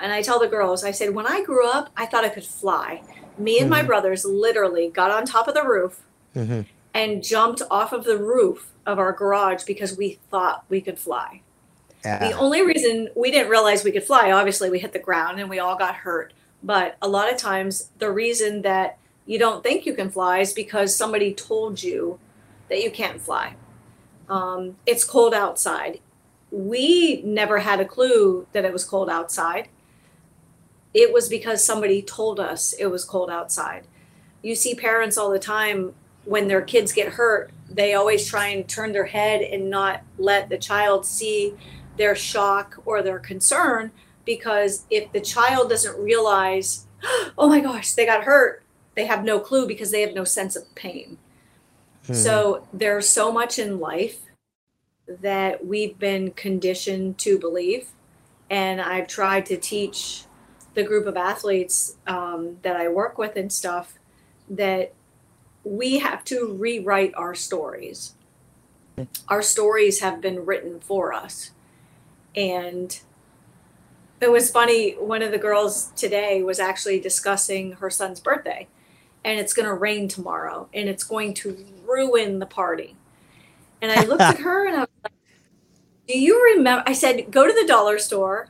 and 0.00 0.12
i 0.12 0.20
tell 0.20 0.38
the 0.38 0.48
girls 0.48 0.84
i 0.84 0.90
said 0.90 1.14
when 1.14 1.26
i 1.26 1.42
grew 1.42 1.68
up 1.68 1.90
i 1.96 2.04
thought 2.04 2.24
i 2.24 2.28
could 2.28 2.44
fly 2.44 3.02
me 3.38 3.58
and 3.58 3.64
mm-hmm. 3.64 3.70
my 3.70 3.82
brothers 3.82 4.24
literally 4.24 4.88
got 4.88 5.10
on 5.10 5.24
top 5.24 5.48
of 5.48 5.54
the 5.54 5.62
roof 5.62 6.02
mm-hmm. 6.34 6.62
and 6.94 7.22
jumped 7.22 7.62
off 7.70 7.92
of 7.92 8.04
the 8.04 8.18
roof 8.18 8.72
of 8.86 8.98
our 8.98 9.12
garage 9.12 9.64
because 9.64 9.96
we 9.96 10.18
thought 10.30 10.64
we 10.68 10.80
could 10.80 10.98
fly. 10.98 11.42
Yeah. 12.04 12.28
The 12.28 12.38
only 12.38 12.64
reason 12.64 13.08
we 13.16 13.30
didn't 13.30 13.50
realize 13.50 13.82
we 13.82 13.90
could 13.90 14.04
fly, 14.04 14.30
obviously, 14.30 14.70
we 14.70 14.78
hit 14.78 14.92
the 14.92 14.98
ground 14.98 15.40
and 15.40 15.50
we 15.50 15.58
all 15.58 15.76
got 15.76 15.96
hurt. 15.96 16.32
But 16.62 16.96
a 17.02 17.08
lot 17.08 17.32
of 17.32 17.36
times, 17.36 17.90
the 17.98 18.10
reason 18.10 18.62
that 18.62 18.98
you 19.26 19.38
don't 19.38 19.62
think 19.62 19.86
you 19.86 19.94
can 19.94 20.10
fly 20.10 20.38
is 20.38 20.52
because 20.52 20.94
somebody 20.94 21.34
told 21.34 21.82
you 21.82 22.18
that 22.68 22.82
you 22.82 22.90
can't 22.90 23.20
fly. 23.20 23.56
Um, 24.28 24.76
it's 24.86 25.04
cold 25.04 25.34
outside. 25.34 26.00
We 26.50 27.22
never 27.22 27.58
had 27.58 27.80
a 27.80 27.84
clue 27.84 28.46
that 28.52 28.64
it 28.64 28.72
was 28.72 28.84
cold 28.84 29.10
outside 29.10 29.68
it 30.96 31.12
was 31.12 31.28
because 31.28 31.62
somebody 31.62 32.00
told 32.00 32.40
us 32.40 32.72
it 32.72 32.86
was 32.86 33.04
cold 33.04 33.28
outside. 33.28 33.86
You 34.42 34.54
see 34.54 34.74
parents 34.74 35.18
all 35.18 35.30
the 35.30 35.38
time 35.38 35.92
when 36.24 36.48
their 36.48 36.62
kids 36.62 36.90
get 36.90 37.12
hurt, 37.12 37.50
they 37.68 37.92
always 37.92 38.26
try 38.26 38.46
and 38.46 38.66
turn 38.66 38.92
their 38.92 39.04
head 39.04 39.42
and 39.42 39.68
not 39.68 40.02
let 40.16 40.48
the 40.48 40.56
child 40.56 41.04
see 41.04 41.52
their 41.98 42.16
shock 42.16 42.80
or 42.86 43.02
their 43.02 43.18
concern 43.18 43.92
because 44.24 44.86
if 44.88 45.12
the 45.12 45.20
child 45.20 45.68
doesn't 45.68 46.02
realize, 46.02 46.86
oh 47.36 47.46
my 47.46 47.60
gosh, 47.60 47.92
they 47.92 48.06
got 48.06 48.24
hurt, 48.24 48.62
they 48.94 49.04
have 49.04 49.22
no 49.22 49.38
clue 49.38 49.68
because 49.68 49.90
they 49.90 50.00
have 50.00 50.14
no 50.14 50.24
sense 50.24 50.56
of 50.56 50.74
pain. 50.74 51.18
Hmm. 52.06 52.14
So 52.14 52.66
there's 52.72 53.08
so 53.08 53.32
much 53.32 53.58
in 53.58 53.80
life 53.80 54.20
that 55.08 55.64
we've 55.64 55.98
been 55.98 56.32
conditioned 56.32 57.18
to 57.18 57.38
believe. 57.38 57.88
And 58.50 58.80
I've 58.80 59.08
tried 59.08 59.46
to 59.46 59.56
teach 59.56 60.24
the 60.74 60.82
group 60.82 61.06
of 61.06 61.16
athletes 61.16 61.96
um, 62.06 62.58
that 62.62 62.76
I 62.76 62.88
work 62.88 63.18
with 63.18 63.36
and 63.36 63.52
stuff 63.52 63.94
that 64.48 64.92
we 65.64 65.98
have 65.98 66.24
to 66.24 66.52
rewrite 66.52 67.14
our 67.16 67.34
stories. 67.34 68.14
Our 69.28 69.42
stories 69.42 70.00
have 70.00 70.20
been 70.20 70.44
written 70.46 70.80
for 70.80 71.12
us. 71.12 71.50
And 72.36 72.98
it 74.20 74.30
was 74.30 74.50
funny, 74.50 74.92
one 74.92 75.22
of 75.22 75.32
the 75.32 75.38
girls 75.38 75.92
today 75.96 76.42
was 76.42 76.58
actually 76.60 77.00
discussing 77.00 77.72
her 77.72 77.90
son's 77.90 78.20
birthday, 78.20 78.68
and 79.26 79.40
it's 79.40 79.52
going 79.52 79.66
to 79.66 79.74
rain 79.74 80.06
tomorrow, 80.06 80.68
and 80.72 80.88
it's 80.88 81.02
going 81.02 81.34
to 81.34 81.66
ruin 81.84 82.38
the 82.38 82.46
party. 82.46 82.96
And 83.82 83.90
I 83.90 84.04
looked 84.04 84.22
at 84.22 84.38
her 84.38 84.66
and 84.66 84.76
I 84.76 84.80
was 84.80 84.88
like, 85.02 85.12
Do 86.08 86.18
you 86.18 86.42
remember? 86.54 86.84
I 86.86 86.92
said, 86.94 87.30
Go 87.30 87.46
to 87.46 87.52
the 87.52 87.66
dollar 87.66 87.98
store, 87.98 88.48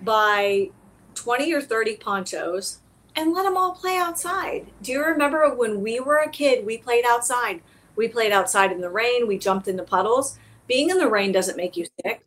buy 0.00 0.70
20 1.16 1.52
or 1.52 1.60
30 1.60 1.96
ponchos 1.96 2.78
and 3.16 3.32
let 3.32 3.42
them 3.42 3.56
all 3.56 3.72
play 3.72 3.96
outside. 3.96 4.66
Do 4.80 4.92
you 4.92 5.04
remember 5.04 5.52
when 5.54 5.82
we 5.82 5.98
were 5.98 6.18
a 6.18 6.30
kid, 6.30 6.64
we 6.64 6.78
played 6.78 7.04
outside? 7.08 7.62
We 7.96 8.08
played 8.08 8.30
outside 8.30 8.70
in 8.72 8.80
the 8.80 8.90
rain, 8.90 9.26
we 9.26 9.38
jumped 9.38 9.66
into 9.66 9.82
puddles. 9.82 10.38
Being 10.68 10.90
in 10.90 10.98
the 10.98 11.08
rain 11.08 11.32
doesn't 11.32 11.56
make 11.56 11.76
you 11.76 11.86
sick. 12.02 12.26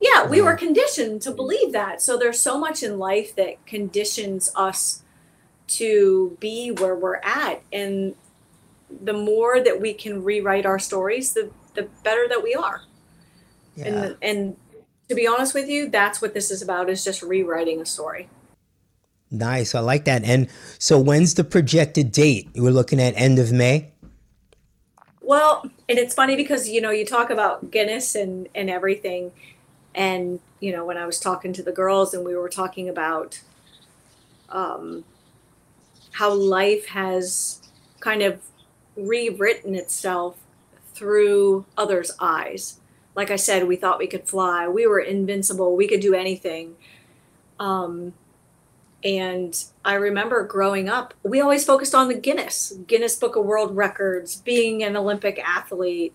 Yeah, 0.00 0.26
we 0.26 0.42
were 0.42 0.56
mm-hmm. 0.56 0.66
conditioned 0.66 1.22
to 1.22 1.30
believe 1.30 1.72
that. 1.72 2.02
So 2.02 2.18
there's 2.18 2.40
so 2.40 2.58
much 2.58 2.82
in 2.82 2.98
life 2.98 3.34
that 3.36 3.64
conditions 3.64 4.50
us 4.56 5.03
to 5.66 6.36
be 6.40 6.70
where 6.70 6.94
we're 6.94 7.20
at. 7.22 7.62
And 7.72 8.14
the 9.02 9.12
more 9.12 9.62
that 9.62 9.80
we 9.80 9.94
can 9.94 10.22
rewrite 10.22 10.66
our 10.66 10.78
stories, 10.78 11.32
the, 11.32 11.50
the 11.74 11.88
better 12.02 12.26
that 12.28 12.42
we 12.42 12.54
are. 12.54 12.82
Yeah. 13.76 13.86
And, 13.86 14.16
and 14.22 14.56
to 15.08 15.14
be 15.14 15.26
honest 15.26 15.54
with 15.54 15.68
you, 15.68 15.88
that's 15.88 16.22
what 16.22 16.34
this 16.34 16.50
is 16.50 16.62
about 16.62 16.88
is 16.88 17.04
just 17.04 17.22
rewriting 17.22 17.80
a 17.80 17.86
story. 17.86 18.28
Nice. 19.30 19.74
I 19.74 19.80
like 19.80 20.04
that. 20.04 20.22
And 20.24 20.48
so 20.78 20.98
when's 20.98 21.34
the 21.34 21.44
projected 21.44 22.12
date? 22.12 22.50
We're 22.54 22.70
looking 22.70 23.00
at 23.00 23.14
end 23.16 23.38
of 23.38 23.52
May? 23.52 23.92
Well, 25.20 25.62
and 25.88 25.98
it's 25.98 26.14
funny 26.14 26.36
because 26.36 26.68
you 26.68 26.80
know, 26.80 26.90
you 26.90 27.04
talk 27.04 27.30
about 27.30 27.70
Guinness 27.70 28.14
and 28.14 28.48
and 28.54 28.70
everything 28.70 29.32
and 29.94 30.40
you 30.60 30.72
know, 30.72 30.84
when 30.84 30.96
I 30.96 31.06
was 31.06 31.18
talking 31.18 31.52
to 31.54 31.62
the 31.62 31.72
girls 31.72 32.14
and 32.14 32.24
we 32.24 32.34
were 32.36 32.48
talking 32.48 32.88
about 32.88 33.40
um 34.50 35.04
how 36.14 36.32
life 36.32 36.86
has 36.86 37.60
kind 38.00 38.22
of 38.22 38.40
rewritten 38.96 39.74
itself 39.74 40.36
through 40.94 41.66
others' 41.76 42.12
eyes 42.20 42.80
like 43.14 43.30
I 43.30 43.36
said, 43.36 43.66
we 43.66 43.76
thought 43.76 43.98
we 43.98 44.06
could 44.06 44.26
fly. 44.26 44.68
We 44.68 44.86
were 44.86 45.00
invincible. 45.00 45.76
We 45.76 45.86
could 45.86 46.00
do 46.00 46.14
anything. 46.14 46.76
Um, 47.60 48.12
and 49.04 49.62
I 49.84 49.94
remember 49.94 50.44
growing 50.44 50.88
up, 50.88 51.14
we 51.22 51.40
always 51.40 51.64
focused 51.64 51.94
on 51.94 52.08
the 52.08 52.14
Guinness, 52.14 52.72
Guinness 52.86 53.16
Book 53.16 53.36
of 53.36 53.44
World 53.44 53.76
Records, 53.76 54.36
being 54.36 54.82
an 54.82 54.96
Olympic 54.96 55.38
athlete. 55.38 56.14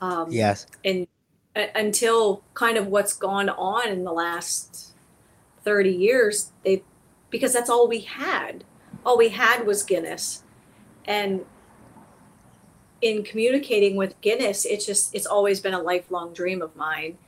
Um, 0.00 0.30
yes. 0.30 0.66
And 0.84 1.06
uh, 1.54 1.66
until 1.74 2.42
kind 2.54 2.78
of 2.78 2.86
what's 2.86 3.12
gone 3.12 3.50
on 3.50 3.88
in 3.88 4.04
the 4.04 4.12
last 4.12 4.92
30 5.64 5.90
years, 5.90 6.52
they, 6.64 6.82
because 7.28 7.52
that's 7.52 7.68
all 7.68 7.88
we 7.88 8.00
had. 8.00 8.64
All 9.04 9.18
we 9.18 9.30
had 9.30 9.66
was 9.66 9.82
Guinness. 9.82 10.42
And 11.04 11.44
in 13.00 13.24
communicating 13.24 13.96
with 13.96 14.20
Guinness, 14.20 14.64
it's 14.64 14.86
just 14.86 15.14
it's 15.14 15.26
always 15.26 15.60
been 15.60 15.74
a 15.74 15.82
lifelong 15.82 16.32
dream 16.32 16.62
of 16.62 16.74
mine. 16.76 17.18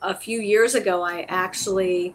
A 0.00 0.14
few 0.14 0.40
years 0.40 0.74
ago, 0.74 1.02
I 1.02 1.26
actually 1.28 2.14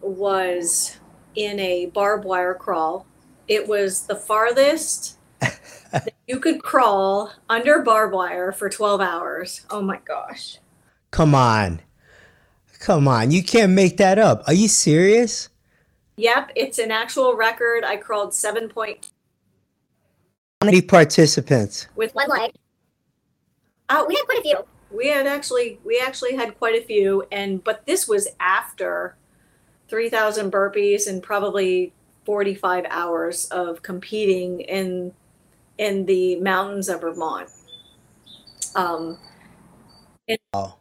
was 0.00 0.98
in 1.34 1.58
a 1.60 1.86
barbed 1.86 2.24
wire 2.24 2.54
crawl. 2.54 3.06
It 3.48 3.68
was 3.68 4.06
the 4.06 4.16
farthest 4.16 5.18
that 5.40 6.14
you 6.26 6.38
could 6.38 6.62
crawl 6.62 7.32
under 7.48 7.82
barbed 7.82 8.14
wire 8.14 8.52
for 8.52 8.68
12 8.68 9.00
hours. 9.00 9.66
Oh 9.70 9.82
my 9.82 9.98
gosh. 10.04 10.58
Come 11.10 11.34
on. 11.34 11.80
Come 12.78 13.06
on. 13.06 13.30
You 13.30 13.42
can't 13.42 13.72
make 13.72 13.98
that 13.98 14.18
up. 14.18 14.42
Are 14.46 14.54
you 14.54 14.68
serious? 14.68 15.48
Yep, 16.16 16.52
it's 16.56 16.78
an 16.78 16.90
actual 16.90 17.34
record. 17.34 17.84
I 17.84 17.96
crawled 17.96 18.30
7.2 18.30 19.10
many 20.64 20.82
participants? 20.82 21.88
With 21.96 22.14
one 22.14 22.28
leg. 22.28 22.52
Uh, 23.88 24.04
we 24.06 24.14
had 24.14 24.24
quite 24.24 24.38
a 24.38 24.42
few. 24.42 24.64
We 24.90 25.08
had 25.08 25.26
actually 25.26 25.78
we 25.84 25.98
actually 25.98 26.36
had 26.36 26.58
quite 26.58 26.74
a 26.74 26.84
few, 26.84 27.24
and 27.32 27.62
but 27.62 27.86
this 27.86 28.06
was 28.06 28.28
after 28.40 29.16
three 29.88 30.08
thousand 30.08 30.52
burpees 30.52 31.06
and 31.06 31.22
probably 31.22 31.92
forty 32.24 32.54
five 32.54 32.84
hours 32.90 33.46
of 33.46 33.82
competing 33.82 34.60
in 34.60 35.12
in 35.78 36.06
the 36.06 36.36
mountains 36.36 36.88
of 36.88 37.00
Vermont. 37.00 37.48
Um, 38.74 39.18
and, 40.28 40.38
oh. 40.54 40.76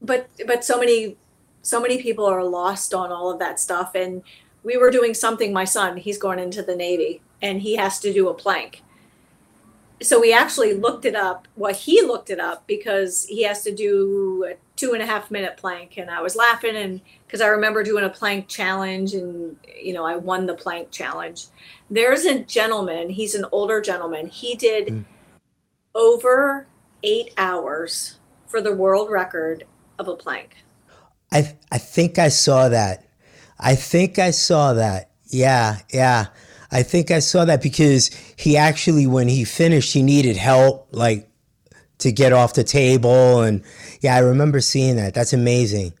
but 0.00 0.28
but 0.46 0.64
so 0.64 0.78
many 0.78 1.16
so 1.62 1.80
many 1.80 2.02
people 2.02 2.24
are 2.24 2.44
lost 2.44 2.94
on 2.94 3.12
all 3.12 3.30
of 3.30 3.38
that 3.40 3.60
stuff, 3.60 3.94
and 3.94 4.22
we 4.62 4.76
were 4.76 4.90
doing 4.90 5.14
something. 5.14 5.52
My 5.52 5.64
son, 5.64 5.96
he's 5.96 6.18
going 6.18 6.38
into 6.38 6.62
the 6.62 6.76
Navy, 6.76 7.22
and 7.40 7.62
he 7.62 7.76
has 7.76 7.98
to 8.00 8.12
do 8.12 8.28
a 8.28 8.34
plank 8.34 8.82
so 10.02 10.20
we 10.20 10.32
actually 10.32 10.74
looked 10.74 11.04
it 11.04 11.14
up. 11.14 11.46
Well, 11.56 11.74
he 11.74 12.02
looked 12.02 12.30
it 12.30 12.40
up 12.40 12.66
because 12.66 13.26
he 13.26 13.42
has 13.42 13.62
to 13.64 13.74
do 13.74 14.46
a 14.48 14.54
two 14.76 14.94
and 14.94 15.02
a 15.02 15.06
half 15.06 15.30
minute 15.30 15.56
plank, 15.56 15.98
and 15.98 16.10
I 16.10 16.22
was 16.22 16.36
laughing 16.36 16.76
and 16.76 17.00
because 17.26 17.40
I 17.40 17.48
remember 17.48 17.82
doing 17.82 18.04
a 18.04 18.08
plank 18.08 18.48
challenge, 18.48 19.14
and 19.14 19.56
you 19.80 19.92
know 19.92 20.04
I 20.04 20.16
won 20.16 20.46
the 20.46 20.54
plank 20.54 20.90
challenge. 20.90 21.46
There's 21.90 22.24
a 22.24 22.42
gentleman. 22.42 23.10
He's 23.10 23.34
an 23.34 23.44
older 23.52 23.80
gentleman. 23.80 24.28
He 24.28 24.54
did 24.54 24.86
mm. 24.88 25.04
over 25.94 26.66
eight 27.02 27.32
hours 27.36 28.18
for 28.46 28.60
the 28.60 28.74
world 28.74 29.10
record 29.10 29.64
of 29.98 30.08
a 30.08 30.16
plank. 30.16 30.56
I 31.30 31.56
I 31.70 31.78
think 31.78 32.18
I 32.18 32.28
saw 32.28 32.68
that. 32.70 33.06
I 33.60 33.74
think 33.74 34.18
I 34.18 34.30
saw 34.30 34.72
that. 34.72 35.10
Yeah, 35.28 35.78
yeah. 35.92 36.26
I 36.72 36.82
think 36.82 37.10
I 37.10 37.18
saw 37.18 37.44
that 37.44 37.62
because 37.62 38.10
he 38.36 38.56
actually, 38.56 39.06
when 39.06 39.28
he 39.28 39.44
finished, 39.44 39.92
he 39.92 40.02
needed 40.02 40.36
help, 40.36 40.88
like 40.92 41.28
to 41.98 42.10
get 42.10 42.32
off 42.32 42.54
the 42.54 42.64
table, 42.64 43.42
and 43.42 43.62
yeah, 44.00 44.14
I 44.16 44.20
remember 44.20 44.60
seeing 44.60 44.96
that. 44.96 45.14
That's 45.14 45.32
amazing. 45.32 45.92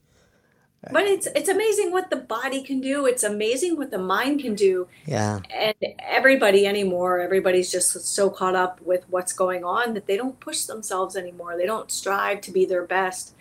But 0.92 1.02
it's 1.02 1.28
it's 1.36 1.50
amazing 1.50 1.92
what 1.92 2.08
the 2.08 2.16
body 2.16 2.62
can 2.62 2.80
do. 2.80 3.04
It's 3.04 3.22
amazing 3.22 3.76
what 3.76 3.90
the 3.90 3.98
mind 3.98 4.40
can 4.40 4.54
do. 4.54 4.88
Yeah. 5.04 5.40
And 5.54 5.74
everybody 5.98 6.66
anymore, 6.66 7.20
everybody's 7.20 7.70
just 7.70 7.92
so 7.92 8.30
caught 8.30 8.56
up 8.56 8.80
with 8.80 9.04
what's 9.10 9.34
going 9.34 9.62
on 9.62 9.92
that 9.92 10.06
they 10.06 10.16
don't 10.16 10.40
push 10.40 10.64
themselves 10.64 11.16
anymore. 11.16 11.58
They 11.58 11.66
don't 11.66 11.90
strive 11.90 12.40
to 12.42 12.50
be 12.50 12.64
their 12.64 12.84
best. 12.86 13.34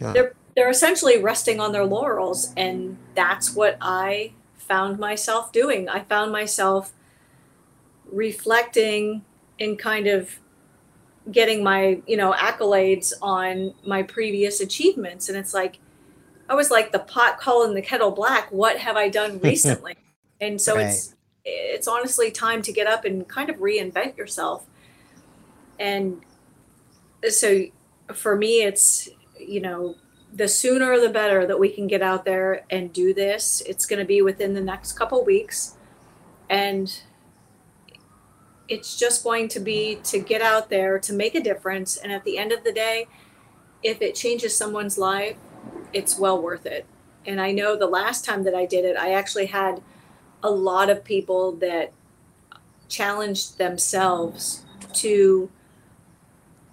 Yeah. 0.00 0.12
They're 0.14 0.34
they're 0.60 0.68
essentially 0.68 1.16
resting 1.16 1.58
on 1.58 1.72
their 1.72 1.86
laurels 1.86 2.52
and 2.54 2.98
that's 3.14 3.54
what 3.54 3.78
I 3.80 4.34
found 4.58 4.98
myself 4.98 5.52
doing. 5.52 5.88
I 5.88 6.00
found 6.00 6.32
myself 6.32 6.92
reflecting 8.12 9.24
and 9.58 9.78
kind 9.78 10.06
of 10.06 10.38
getting 11.32 11.64
my, 11.64 12.02
you 12.06 12.18
know, 12.18 12.34
accolades 12.34 13.14
on 13.22 13.72
my 13.86 14.02
previous 14.02 14.60
achievements. 14.60 15.30
And 15.30 15.38
it's 15.38 15.54
like, 15.54 15.78
I 16.46 16.54
was 16.54 16.70
like 16.70 16.92
the 16.92 16.98
pot 16.98 17.40
calling 17.40 17.72
the 17.72 17.80
kettle 17.80 18.10
black. 18.10 18.52
What 18.52 18.76
have 18.76 18.98
I 18.98 19.08
done 19.08 19.40
recently? 19.42 19.96
and 20.42 20.60
so 20.60 20.76
right. 20.76 20.88
it's, 20.88 21.16
it's 21.42 21.88
honestly 21.88 22.30
time 22.30 22.60
to 22.60 22.72
get 22.72 22.86
up 22.86 23.06
and 23.06 23.26
kind 23.26 23.48
of 23.48 23.56
reinvent 23.56 24.18
yourself. 24.18 24.66
And 25.78 26.20
so 27.30 27.64
for 28.12 28.36
me, 28.36 28.62
it's, 28.62 29.08
you 29.38 29.60
know, 29.60 29.94
the 30.32 30.48
sooner 30.48 30.98
the 31.00 31.08
better 31.08 31.46
that 31.46 31.58
we 31.58 31.70
can 31.70 31.86
get 31.86 32.02
out 32.02 32.24
there 32.24 32.64
and 32.70 32.92
do 32.92 33.12
this. 33.12 33.62
It's 33.66 33.86
going 33.86 33.98
to 33.98 34.04
be 34.04 34.22
within 34.22 34.54
the 34.54 34.60
next 34.60 34.92
couple 34.92 35.24
weeks. 35.24 35.76
And 36.48 37.02
it's 38.68 38.96
just 38.96 39.24
going 39.24 39.48
to 39.48 39.60
be 39.60 39.96
to 40.04 40.18
get 40.18 40.40
out 40.42 40.70
there 40.70 40.98
to 41.00 41.12
make 41.12 41.34
a 41.34 41.42
difference. 41.42 41.96
And 41.96 42.12
at 42.12 42.24
the 42.24 42.38
end 42.38 42.52
of 42.52 42.62
the 42.62 42.72
day, 42.72 43.08
if 43.82 44.00
it 44.00 44.14
changes 44.14 44.56
someone's 44.56 44.98
life, 44.98 45.36
it's 45.92 46.18
well 46.18 46.40
worth 46.40 46.66
it. 46.66 46.86
And 47.26 47.40
I 47.40 47.52
know 47.52 47.76
the 47.76 47.86
last 47.86 48.24
time 48.24 48.44
that 48.44 48.54
I 48.54 48.66
did 48.66 48.84
it, 48.84 48.96
I 48.96 49.12
actually 49.12 49.46
had 49.46 49.82
a 50.42 50.50
lot 50.50 50.88
of 50.88 51.04
people 51.04 51.52
that 51.56 51.92
challenged 52.88 53.58
themselves 53.58 54.64
to 54.94 55.50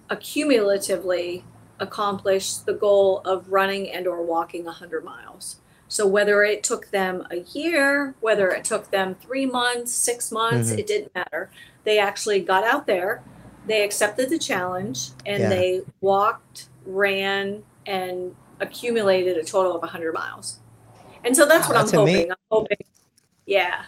accumulatively 0.08 1.42
accomplish 1.80 2.54
the 2.54 2.74
goal 2.74 3.20
of 3.24 3.48
running 3.48 3.90
and 3.90 4.06
or 4.06 4.22
walking 4.22 4.64
100 4.64 5.04
miles. 5.04 5.56
So 5.88 6.06
whether 6.06 6.42
it 6.42 6.62
took 6.62 6.90
them 6.90 7.26
a 7.30 7.38
year 7.54 8.14
whether 8.20 8.50
it 8.50 8.64
took 8.64 8.90
them 8.90 9.14
three 9.14 9.46
months 9.46 9.92
six 9.92 10.30
months 10.30 10.70
mm-hmm. 10.70 10.78
it 10.80 10.86
didn't 10.86 11.14
matter. 11.14 11.50
They 11.84 11.98
actually 11.98 12.40
got 12.40 12.64
out 12.64 12.86
there 12.86 13.22
they 13.68 13.84
accepted 13.84 14.30
the 14.30 14.38
challenge 14.38 15.10
and 15.26 15.42
yeah. 15.42 15.48
they 15.50 15.82
walked 16.00 16.68
ran 16.84 17.62
and 17.86 18.34
accumulated 18.60 19.36
a 19.36 19.44
total 19.44 19.74
of 19.76 19.82
100 19.82 20.12
miles. 20.12 20.58
And 21.22 21.36
so 21.36 21.46
that's 21.46 21.68
wow, 21.68 21.74
what 21.74 21.80
that's 21.80 21.92
i'm 21.92 22.00
hoping. 22.00 22.30
I'm 22.30 22.36
hoping 22.50 22.78
yeah. 23.46 23.84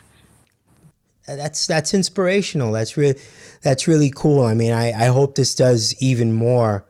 That's 1.26 1.66
that's 1.66 1.94
inspirational. 1.94 2.72
That's 2.72 2.96
really 2.96 3.20
that's 3.62 3.86
really 3.86 4.10
cool. 4.10 4.44
I 4.44 4.54
mean 4.54 4.72
i 4.72 4.92
i 4.92 5.06
hope 5.06 5.34
this 5.34 5.54
does 5.54 5.94
even 6.00 6.32
more 6.32 6.84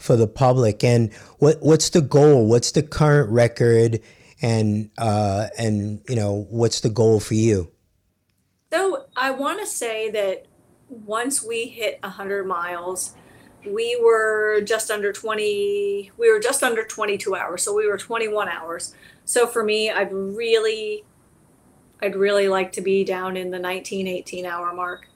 for 0.00 0.16
the 0.16 0.26
public. 0.26 0.82
And 0.82 1.12
what 1.38 1.58
what's 1.60 1.90
the 1.90 2.00
goal? 2.00 2.46
What's 2.46 2.72
the 2.72 2.82
current 2.82 3.30
record? 3.30 4.00
And 4.42 4.90
uh, 4.98 5.48
and 5.58 6.00
you 6.08 6.16
know 6.16 6.46
what's 6.50 6.80
the 6.80 6.88
goal 6.88 7.20
for 7.20 7.34
you? 7.34 7.70
So 8.72 9.06
I 9.16 9.30
want 9.30 9.60
to 9.60 9.66
say 9.66 10.10
that 10.10 10.46
once 10.88 11.42
we 11.42 11.66
hit 11.66 11.98
100 12.02 12.46
miles, 12.46 13.14
we 13.66 13.98
were 14.02 14.60
just 14.62 14.90
under 14.90 15.12
20. 15.12 16.12
We 16.16 16.32
were 16.32 16.40
just 16.40 16.62
under 16.62 16.84
22 16.84 17.34
hours, 17.34 17.62
so 17.62 17.74
we 17.74 17.86
were 17.86 17.98
21 17.98 18.48
hours. 18.48 18.94
So 19.24 19.46
for 19.46 19.62
me, 19.62 19.90
I'd 19.90 20.12
really, 20.12 21.04
I'd 22.00 22.16
really 22.16 22.48
like 22.48 22.72
to 22.72 22.80
be 22.80 23.04
down 23.04 23.36
in 23.36 23.50
the 23.50 23.58
19, 23.58 24.06
18 24.06 24.46
hour 24.46 24.72
mark. 24.72 25.06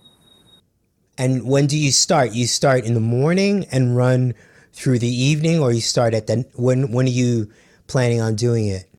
And 1.17 1.45
when 1.45 1.67
do 1.67 1.79
you 1.79 1.93
start? 1.93 2.33
You 2.33 2.47
start 2.47 2.85
in 2.85 2.95
the 2.95 3.01
morning 3.01 3.67
and 3.71 3.97
run 3.97 4.35
through 4.75 4.99
the 4.99 5.09
evening, 5.09 5.61
or 5.61 5.73
you 5.73 5.81
start 5.81 6.15
at 6.15 6.27
the 6.27 6.45
when? 6.55 6.93
When 6.93 7.07
are 7.07 7.11
you 7.11 7.51
planning 7.87 8.21
on 8.21 8.35
doing 8.35 8.67
it? 8.67 8.91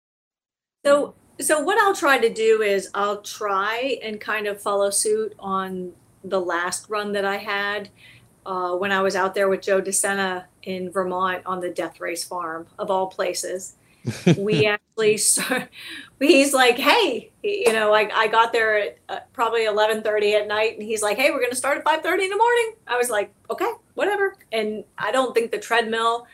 So, 0.86 1.16
so 1.40 1.60
what 1.60 1.78
I'll 1.80 1.96
try 1.96 2.18
to 2.18 2.34
do 2.34 2.62
is 2.62 2.90
I'll 2.94 3.22
try 3.22 4.00
and 4.02 4.20
kind 4.20 4.48
of 4.48 4.62
follow 4.62 4.90
suit 4.90 5.34
on 5.40 5.94
the 6.24 6.40
last 6.40 6.90
run 6.90 7.12
that 7.14 7.26
I 7.26 7.38
had 7.38 7.90
uh, 8.46 8.74
when 8.76 8.92
I 8.92 9.02
was 9.02 9.16
out 9.16 9.36
there 9.36 9.50
with 9.50 9.62
Joe 9.62 9.82
DeSena 9.82 10.46
in 10.64 10.92
Vermont 10.92 11.44
on 11.46 11.60
the 11.60 11.70
Death 11.70 12.00
Race 12.00 12.24
Farm 12.24 12.68
of 12.78 12.92
all 12.92 13.08
places. 13.08 13.76
We 14.38 14.66
actually 14.68 15.18
start. 15.18 15.70
He's 16.20 16.54
like, 16.54 16.78
"Hey, 16.78 17.32
you 17.44 17.74
know, 17.74 17.92
like 17.92 18.12
I 18.14 18.28
got 18.28 18.54
there 18.54 18.80
at 18.80 18.98
uh, 19.10 19.20
probably 19.34 19.66
eleven 19.66 20.02
thirty 20.02 20.34
at 20.34 20.48
night, 20.48 20.74
and 20.74 20.82
he's 20.82 21.04
like, 21.04 21.18
"Hey, 21.18 21.30
we're 21.30 21.40
going 21.40 21.52
to 21.52 21.58
start 21.58 21.78
at 21.78 21.84
five 21.84 22.02
thirty 22.02 22.24
in 22.24 22.30
the 22.30 22.38
morning." 22.38 22.76
I 22.88 22.98
was 22.98 23.10
like, 23.10 23.34
"Okay, 23.50 23.70
whatever." 23.96 24.36
And 24.52 24.86
I 24.98 25.12
don't 25.12 25.36
think 25.36 25.52
the 25.52 25.60
treadmill 25.60 26.26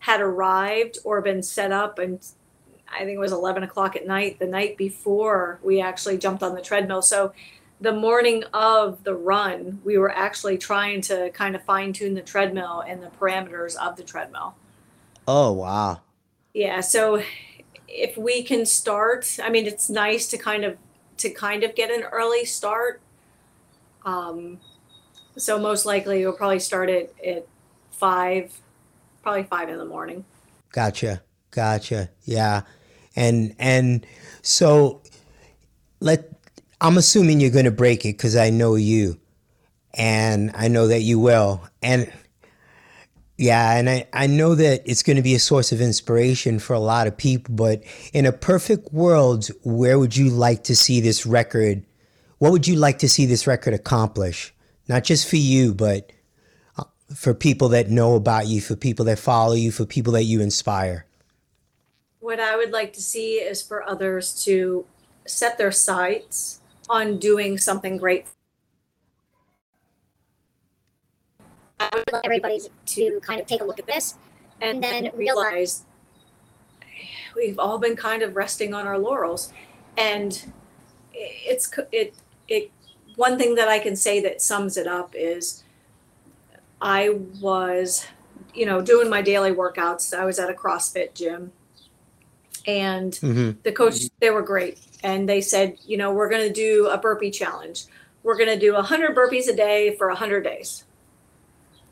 had 0.00 0.20
arrived 0.20 0.98
or 1.04 1.22
been 1.22 1.42
set 1.42 1.72
up, 1.72 1.98
and 1.98 2.20
I 2.92 2.98
think 2.98 3.12
it 3.12 3.18
was 3.18 3.32
eleven 3.32 3.62
o'clock 3.62 3.96
at 3.96 4.06
night 4.06 4.38
the 4.38 4.46
night 4.46 4.76
before 4.76 5.58
we 5.62 5.80
actually 5.80 6.18
jumped 6.18 6.42
on 6.42 6.54
the 6.54 6.62
treadmill. 6.62 7.00
So 7.00 7.32
the 7.80 7.92
morning 7.92 8.44
of 8.52 9.02
the 9.04 9.14
run, 9.14 9.80
we 9.84 9.96
were 9.96 10.10
actually 10.10 10.58
trying 10.58 11.00
to 11.02 11.30
kind 11.30 11.56
of 11.56 11.62
fine 11.64 11.92
tune 11.92 12.14
the 12.14 12.20
treadmill 12.20 12.84
and 12.86 13.02
the 13.02 13.08
parameters 13.08 13.76
of 13.76 13.96
the 13.96 14.02
treadmill. 14.02 14.54
Oh 15.26 15.52
wow! 15.52 16.00
Yeah, 16.52 16.80
so 16.80 17.22
if 17.86 18.16
we 18.16 18.42
can 18.42 18.66
start, 18.66 19.38
I 19.42 19.50
mean, 19.50 19.66
it's 19.66 19.88
nice 19.88 20.28
to 20.28 20.38
kind 20.38 20.64
of 20.64 20.76
to 21.18 21.30
kind 21.30 21.64
of 21.64 21.74
get 21.74 21.90
an 21.90 22.04
early 22.04 22.44
start. 22.44 23.00
Um, 24.04 24.58
so 25.36 25.58
most 25.58 25.84
likely 25.84 26.20
you'll 26.20 26.32
probably 26.32 26.58
start 26.58 26.88
at, 26.88 27.12
at 27.24 27.46
five, 27.90 28.52
probably 29.22 29.42
five 29.44 29.68
in 29.68 29.78
the 29.78 29.84
morning. 29.84 30.24
Gotcha. 30.72 31.22
Gotcha. 31.50 32.08
Yeah. 32.24 32.62
And, 33.16 33.54
and 33.58 34.06
so 34.40 35.02
let, 36.00 36.30
I'm 36.80 36.96
assuming 36.96 37.40
you're 37.40 37.50
going 37.50 37.66
to 37.66 37.70
break 37.70 38.06
it 38.06 38.16
because 38.16 38.36
I 38.36 38.48
know 38.48 38.76
you 38.76 39.20
and 39.92 40.50
I 40.54 40.68
know 40.68 40.86
that 40.88 41.02
you 41.02 41.18
will. 41.18 41.68
And 41.82 42.10
yeah, 43.40 43.74
and 43.78 43.88
I, 43.88 44.06
I 44.12 44.26
know 44.26 44.54
that 44.54 44.82
it's 44.84 45.02
going 45.02 45.16
to 45.16 45.22
be 45.22 45.34
a 45.34 45.38
source 45.38 45.72
of 45.72 45.80
inspiration 45.80 46.58
for 46.58 46.74
a 46.74 46.78
lot 46.78 47.06
of 47.06 47.16
people, 47.16 47.54
but 47.54 47.82
in 48.12 48.26
a 48.26 48.32
perfect 48.32 48.92
world, 48.92 49.48
where 49.62 49.98
would 49.98 50.14
you 50.14 50.28
like 50.28 50.64
to 50.64 50.76
see 50.76 51.00
this 51.00 51.24
record? 51.24 51.82
What 52.36 52.52
would 52.52 52.68
you 52.68 52.76
like 52.76 52.98
to 52.98 53.08
see 53.08 53.24
this 53.24 53.46
record 53.46 53.72
accomplish? 53.72 54.52
Not 54.88 55.04
just 55.04 55.26
for 55.26 55.36
you, 55.36 55.72
but 55.72 56.12
uh, 56.76 56.84
for 57.16 57.32
people 57.32 57.70
that 57.70 57.88
know 57.88 58.14
about 58.14 58.46
you, 58.46 58.60
for 58.60 58.76
people 58.76 59.06
that 59.06 59.18
follow 59.18 59.54
you, 59.54 59.72
for 59.72 59.86
people 59.86 60.12
that 60.12 60.24
you 60.24 60.42
inspire. 60.42 61.06
What 62.18 62.40
I 62.40 62.58
would 62.58 62.72
like 62.72 62.92
to 62.92 63.02
see 63.02 63.36
is 63.36 63.62
for 63.62 63.82
others 63.88 64.44
to 64.44 64.84
set 65.24 65.56
their 65.56 65.72
sights 65.72 66.60
on 66.90 67.16
doing 67.16 67.56
something 67.56 67.96
great 67.96 68.26
I 71.80 71.88
would 71.94 72.12
like 72.12 72.24
everybody 72.24 72.60
to 72.86 73.20
kind 73.20 73.40
of 73.40 73.46
take 73.46 73.60
a 73.60 73.64
look 73.64 73.78
at 73.78 73.86
this 73.86 74.16
and, 74.60 74.84
and 74.84 75.06
then 75.06 75.12
realize 75.16 75.84
we've 77.34 77.58
all 77.58 77.78
been 77.78 77.96
kind 77.96 78.22
of 78.22 78.36
resting 78.36 78.74
on 78.74 78.86
our 78.86 78.98
laurels. 78.98 79.52
And 79.96 80.52
it's 81.12 81.72
it 81.90 82.14
it 82.48 82.70
one 83.16 83.36
thing 83.36 83.54
that 83.56 83.68
i 83.68 83.78
can 83.78 83.96
say 83.96 84.20
that 84.20 84.40
sums 84.40 84.76
it 84.76 84.86
up 84.86 85.12
is 85.14 85.64
i 86.80 87.10
was 87.40 88.06
you 88.54 88.64
know 88.64 88.80
doing 88.80 89.08
my 89.08 89.22
daily 89.22 89.52
workouts. 89.52 90.16
I 90.16 90.24
was 90.24 90.38
at 90.38 90.50
a 90.50 90.54
crossfit 90.54 91.14
gym. 91.14 91.52
And 92.66 93.12
mm-hmm. 93.14 93.52
the 93.62 93.72
coach 93.72 94.02
they 94.20 94.30
were 94.30 94.42
great. 94.42 94.78
And 95.02 95.28
they 95.28 95.40
said 95.40 95.78
you 95.86 95.96
know 95.96 96.12
we're 96.12 96.28
going 96.28 96.46
to 96.46 96.52
do 96.52 96.88
a 96.88 96.98
burpee 96.98 97.30
challenge. 97.30 97.86
We're 98.22 98.36
going 98.36 98.50
to 98.50 98.58
do 98.58 98.74
100 98.74 99.16
burpees 99.16 99.48
a 99.48 99.56
day 99.56 99.96
for 99.96 100.08
100 100.08 100.44
days 100.44 100.84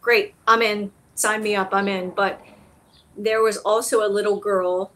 great, 0.08 0.34
I'm 0.46 0.62
in, 0.62 0.90
sign 1.16 1.42
me 1.42 1.54
up, 1.54 1.74
I'm 1.74 1.86
in. 1.86 2.08
But 2.08 2.40
there 3.14 3.42
was 3.42 3.58
also 3.58 4.06
a 4.06 4.08
little 4.08 4.40
girl 4.40 4.90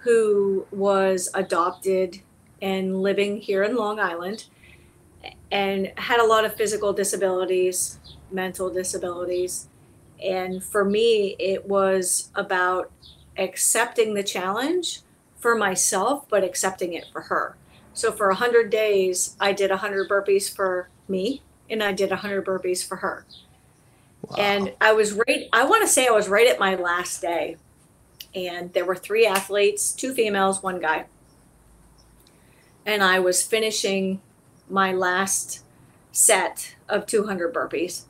who 0.00 0.66
was 0.70 1.30
adopted 1.32 2.20
and 2.60 3.00
living 3.00 3.38
here 3.38 3.62
in 3.62 3.76
Long 3.76 3.98
Island 3.98 4.44
and 5.50 5.90
had 5.96 6.20
a 6.20 6.26
lot 6.26 6.44
of 6.44 6.54
physical 6.54 6.92
disabilities, 6.92 7.98
mental 8.30 8.68
disabilities. 8.68 9.68
And 10.22 10.62
for 10.62 10.84
me, 10.84 11.34
it 11.38 11.66
was 11.66 12.30
about 12.34 12.92
accepting 13.38 14.12
the 14.12 14.22
challenge 14.22 15.00
for 15.38 15.56
myself, 15.56 16.28
but 16.28 16.44
accepting 16.44 16.92
it 16.92 17.06
for 17.10 17.22
her. 17.22 17.56
So 17.94 18.12
for 18.12 18.28
100 18.28 18.68
days, 18.68 19.34
I 19.40 19.54
did 19.54 19.70
100 19.70 20.10
burpees 20.10 20.54
for 20.54 20.90
me 21.08 21.40
and 21.70 21.82
I 21.82 21.92
did 21.92 22.10
100 22.10 22.44
burpees 22.44 22.86
for 22.86 22.96
her. 22.96 23.24
And 24.36 24.74
I 24.80 24.92
was 24.92 25.12
right, 25.12 25.48
I 25.52 25.64
want 25.64 25.82
to 25.82 25.88
say 25.88 26.06
I 26.06 26.10
was 26.10 26.28
right 26.28 26.46
at 26.46 26.58
my 26.58 26.74
last 26.74 27.22
day. 27.22 27.56
And 28.34 28.72
there 28.72 28.84
were 28.84 28.94
three 28.94 29.26
athletes, 29.26 29.92
two 29.92 30.12
females, 30.12 30.62
one 30.62 30.80
guy. 30.80 31.06
And 32.84 33.02
I 33.02 33.20
was 33.20 33.42
finishing 33.42 34.20
my 34.68 34.92
last 34.92 35.64
set 36.12 36.74
of 36.88 37.06
200 37.06 37.54
burpees. 37.54 38.04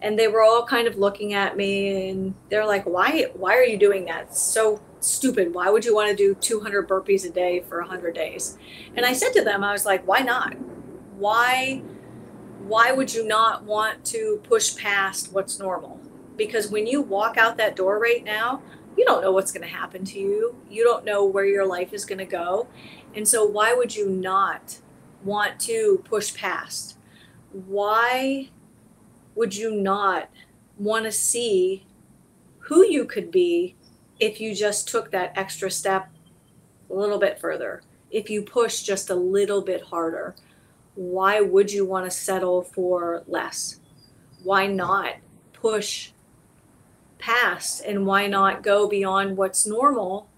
And 0.00 0.16
they 0.16 0.28
were 0.28 0.42
all 0.42 0.64
kind 0.64 0.86
of 0.86 0.96
looking 0.96 1.34
at 1.34 1.56
me 1.56 2.08
and 2.08 2.34
they're 2.50 2.66
like 2.66 2.84
why 2.84 3.30
why 3.34 3.56
are 3.56 3.64
you 3.64 3.76
doing 3.76 4.04
that? 4.04 4.28
It's 4.28 4.40
so 4.40 4.80
stupid. 5.00 5.54
Why 5.54 5.70
would 5.70 5.84
you 5.84 5.92
want 5.94 6.10
to 6.10 6.16
do 6.16 6.36
200 6.36 6.88
burpees 6.88 7.26
a 7.26 7.30
day 7.30 7.60
for 7.68 7.80
100 7.80 8.14
days? 8.14 8.56
And 8.94 9.04
i 9.04 9.12
said 9.12 9.32
to 9.32 9.42
them 9.42 9.64
i 9.64 9.72
was 9.72 9.84
like 9.84 10.06
why 10.06 10.20
not? 10.20 10.54
Why 11.16 11.82
why 12.68 12.92
would 12.92 13.12
you 13.12 13.26
not 13.26 13.64
want 13.64 14.04
to 14.04 14.40
push 14.44 14.76
past 14.76 15.32
what's 15.32 15.58
normal 15.58 16.00
because 16.36 16.70
when 16.70 16.86
you 16.86 17.02
walk 17.02 17.36
out 17.36 17.56
that 17.56 17.76
door 17.76 17.98
right 17.98 18.24
now 18.24 18.62
you 18.96 19.04
don't 19.04 19.22
know 19.22 19.32
what's 19.32 19.52
going 19.52 19.66
to 19.66 19.74
happen 19.74 20.04
to 20.04 20.18
you 20.18 20.54
you 20.70 20.84
don't 20.84 21.04
know 21.04 21.24
where 21.24 21.46
your 21.46 21.66
life 21.66 21.92
is 21.92 22.04
going 22.04 22.18
to 22.18 22.24
go 22.24 22.66
and 23.14 23.26
so 23.26 23.44
why 23.44 23.72
would 23.74 23.94
you 23.94 24.08
not 24.08 24.78
want 25.22 25.58
to 25.60 26.02
push 26.04 26.34
past? 26.34 26.96
Why 27.52 28.50
would 29.34 29.56
you 29.56 29.74
not 29.74 30.28
want 30.76 31.04
to 31.04 31.12
see 31.12 31.86
who 32.58 32.86
you 32.86 33.04
could 33.04 33.30
be 33.30 33.76
if 34.20 34.40
you 34.40 34.54
just 34.54 34.88
took 34.88 35.10
that 35.10 35.32
extra 35.36 35.70
step 35.70 36.10
a 36.90 36.94
little 36.94 37.18
bit 37.18 37.40
further? 37.40 37.82
If 38.10 38.30
you 38.30 38.42
push 38.42 38.82
just 38.82 39.10
a 39.10 39.14
little 39.14 39.62
bit 39.62 39.82
harder, 39.82 40.34
why 40.98 41.40
would 41.40 41.70
you 41.72 41.86
want 41.86 42.04
to 42.04 42.10
settle 42.10 42.62
for 42.62 43.22
less? 43.26 43.80
Why 44.42 44.66
not 44.66 45.14
push 45.52 46.10
past 47.18 47.82
and 47.84 48.04
why 48.06 48.26
not 48.26 48.62
go 48.62 48.88
beyond 48.88 49.36
what's 49.36 49.66
normal? 49.66 50.28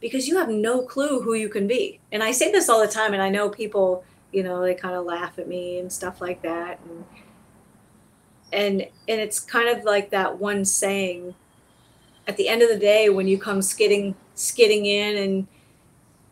Because 0.00 0.26
you 0.26 0.38
have 0.38 0.48
no 0.48 0.82
clue 0.82 1.20
who 1.20 1.34
you 1.34 1.48
can 1.48 1.66
be. 1.66 2.00
And 2.10 2.22
I 2.22 2.32
say 2.32 2.50
this 2.50 2.68
all 2.68 2.80
the 2.80 2.92
time, 2.92 3.12
and 3.12 3.22
I 3.22 3.28
know 3.28 3.48
people 3.48 4.04
you 4.32 4.42
know 4.42 4.62
they 4.62 4.74
kind 4.74 4.94
of 4.94 5.04
laugh 5.04 5.38
at 5.38 5.48
me 5.48 5.78
and 5.78 5.92
stuff 5.92 6.20
like 6.20 6.42
that 6.42 6.78
and 6.84 7.04
and 8.52 8.80
and 9.08 9.20
it's 9.20 9.40
kind 9.40 9.68
of 9.68 9.84
like 9.84 10.10
that 10.10 10.38
one 10.38 10.64
saying 10.64 11.34
at 12.26 12.36
the 12.36 12.48
end 12.48 12.62
of 12.62 12.68
the 12.68 12.78
day 12.78 13.08
when 13.08 13.26
you 13.26 13.38
come 13.38 13.62
skidding 13.62 14.14
skidding 14.34 14.86
in 14.86 15.16
and 15.16 15.48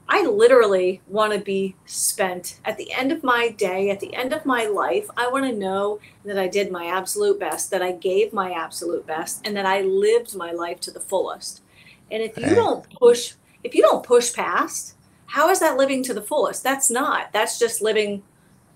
I 0.09 0.25
literally 0.25 1.01
want 1.09 1.33
to 1.33 1.41
be 1.41 1.75
spent 1.85 2.61
at 2.65 2.77
the 2.77 2.93
end 2.93 3.11
of 3.11 3.25
my 3.25 3.49
day, 3.49 3.91
at 3.91 3.99
the 3.99 4.15
end 4.15 4.33
of 4.33 4.47
my 4.47 4.67
life. 4.67 5.09
I 5.17 5.29
want 5.29 5.47
to 5.47 5.53
know 5.53 5.99
that 6.25 6.39
I 6.39 6.47
did 6.47 6.71
my 6.71 6.87
absolute 6.87 7.41
best, 7.41 7.71
that 7.73 7.83
I 7.83 7.93
gave 7.93 8.33
my 8.33 8.53
absolute 8.53 9.05
best, 9.05 9.45
and 9.45 9.57
that 9.57 9.67
I 9.67 9.81
lived 9.81 10.37
my 10.37 10.53
life 10.53 10.79
to 10.81 10.93
the 10.93 11.01
fullest. 11.01 11.63
And 12.11 12.23
if 12.23 12.37
you 12.37 12.55
don't 12.55 12.89
push, 12.99 13.35
if 13.65 13.75
you 13.75 13.83
don't 13.83 14.05
push 14.05 14.33
past, 14.33 14.95
how 15.27 15.51
is 15.51 15.59
that 15.59 15.77
living 15.77 16.05
to 16.05 16.15
the 16.15 16.23
fullest? 16.23 16.63
That's 16.63 16.89
not. 16.89 17.33
That's 17.33 17.59
just 17.59 17.83
living 17.83 18.23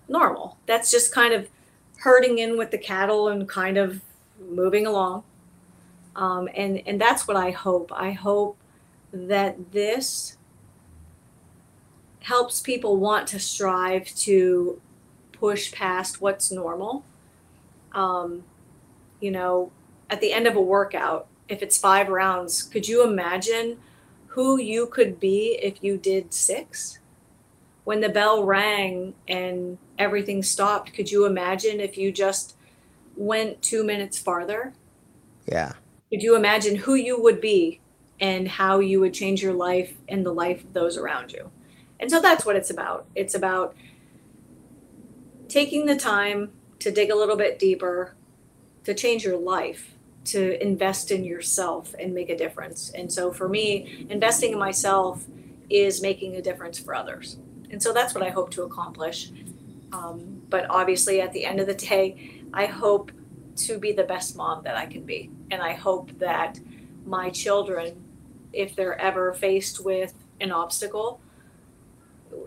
normal. 0.09 0.59
That's 0.66 0.90
just 0.90 1.14
kind 1.14 1.33
of 1.33 1.49
herding 1.99 2.38
in 2.38 2.59
with 2.59 2.73
the 2.73 2.79
cattle 2.79 3.29
and 3.29 3.49
kind 3.49 3.79
of 3.79 4.01
moving 4.49 4.87
along. 4.87 5.23
Um, 6.16 6.49
and 6.55 6.83
and 6.87 7.01
that's 7.01 7.29
what 7.29 7.37
I 7.37 7.53
hope. 7.53 7.93
I 7.95 8.11
hope 8.11 8.59
that 9.12 9.71
this 9.71 10.37
helps 12.21 12.61
people 12.61 12.97
want 12.97 13.27
to 13.29 13.39
strive 13.39 14.07
to 14.15 14.81
push 15.33 15.73
past 15.73 16.21
what's 16.21 16.53
normal. 16.53 17.05
Um, 17.93 18.45
you 19.21 19.31
know, 19.31 19.73
at 20.09 20.21
the 20.21 20.33
end 20.33 20.47
of 20.47 20.57
a 20.57 20.61
workout, 20.61 21.27
if 21.49 21.63
it's 21.63 21.79
five 21.79 22.09
rounds, 22.09 22.63
could 22.63 22.87
you 22.89 23.03
imagine 23.03 23.79
who 24.31 24.61
you 24.61 24.87
could 24.87 25.19
be 25.19 25.59
if 25.61 25.83
you 25.83 25.97
did 25.97 26.33
six. 26.33 27.01
When 27.83 28.01
the 28.01 28.09
bell 28.09 28.45
rang 28.45 29.15
and 29.27 29.77
everything 29.99 30.43
stopped, 30.43 30.93
could 30.93 31.11
you 31.11 31.27
imagine 31.27 31.81
if 31.81 31.99
you 31.99 32.13
just 32.13 32.55
went 33.17 33.61
two 33.61 33.83
minutes 33.83 34.19
farther? 34.19 34.73
Yeah. 35.47 35.73
Could 36.11 36.23
you 36.23 36.37
imagine 36.37 36.77
who 36.77 36.95
you 36.95 37.21
would 37.21 37.41
be 37.41 37.81
and 38.21 38.47
how 38.47 38.79
you 38.79 39.01
would 39.01 39.15
change 39.15 39.43
your 39.43 39.53
life 39.53 39.95
and 40.09 40.25
the 40.25 40.33
life 40.33 40.63
of 40.63 40.73
those 40.75 40.97
around 40.97 41.33
you? 41.33 41.51
And 42.01 42.11
so 42.11 42.21
that's 42.21 42.45
what 42.45 42.57
it's 42.57 42.71
about. 42.71 43.07
It's 43.15 43.35
about 43.35 43.77
taking 45.49 45.87
the 45.87 45.97
time 45.97 46.51
to 46.81 46.91
dig 46.91 47.11
a 47.11 47.15
little 47.15 47.37
bit 47.37 47.59
deeper 47.59 48.17
to 48.85 48.95
change 48.95 49.23
your 49.23 49.37
life 49.37 49.95
to 50.23 50.63
invest 50.63 51.11
in 51.11 51.25
yourself 51.25 51.95
and 51.99 52.15
make 52.15 52.31
a 52.31 52.37
difference. 52.37 52.91
And 52.91 53.13
so 53.13 53.33
for 53.33 53.49
me, 53.49 54.07
investing 54.11 54.53
in 54.53 54.59
myself 54.59 55.25
is 55.69 56.03
making 56.03 56.37
a 56.37 56.43
difference 56.43 56.79
for 56.79 56.95
others. 56.95 57.39
And 57.71 57.83
so 57.83 57.93
that's 57.93 58.15
what 58.15 58.23
I 58.23 58.31
hope 58.31 58.51
to 58.53 58.63
accomplish. 58.63 59.31
Um, 59.93 60.43
but 60.49 60.67
obviously, 60.69 61.21
at 61.21 61.33
the 61.33 61.45
end 61.45 61.61
of 61.61 61.67
the 61.67 61.75
day, 61.75 62.43
I 62.53 62.67
hope 62.67 63.13
to 63.57 63.79
be 63.79 63.93
the 63.93 64.05
best 64.05 64.37
mom 64.37 64.63
that 64.65 64.77
I 64.77 64.87
can 64.87 65.05
be. 65.05 65.31
And 65.51 65.63
I 65.63 65.73
hope 65.73 66.11
that 66.19 66.59
my 67.07 67.31
children, 67.31 68.05
if 68.53 68.75
they're 68.75 69.01
ever 69.01 69.33
faced 69.33 69.85
with 69.85 70.15
an 70.41 70.53
obstacle, 70.53 71.21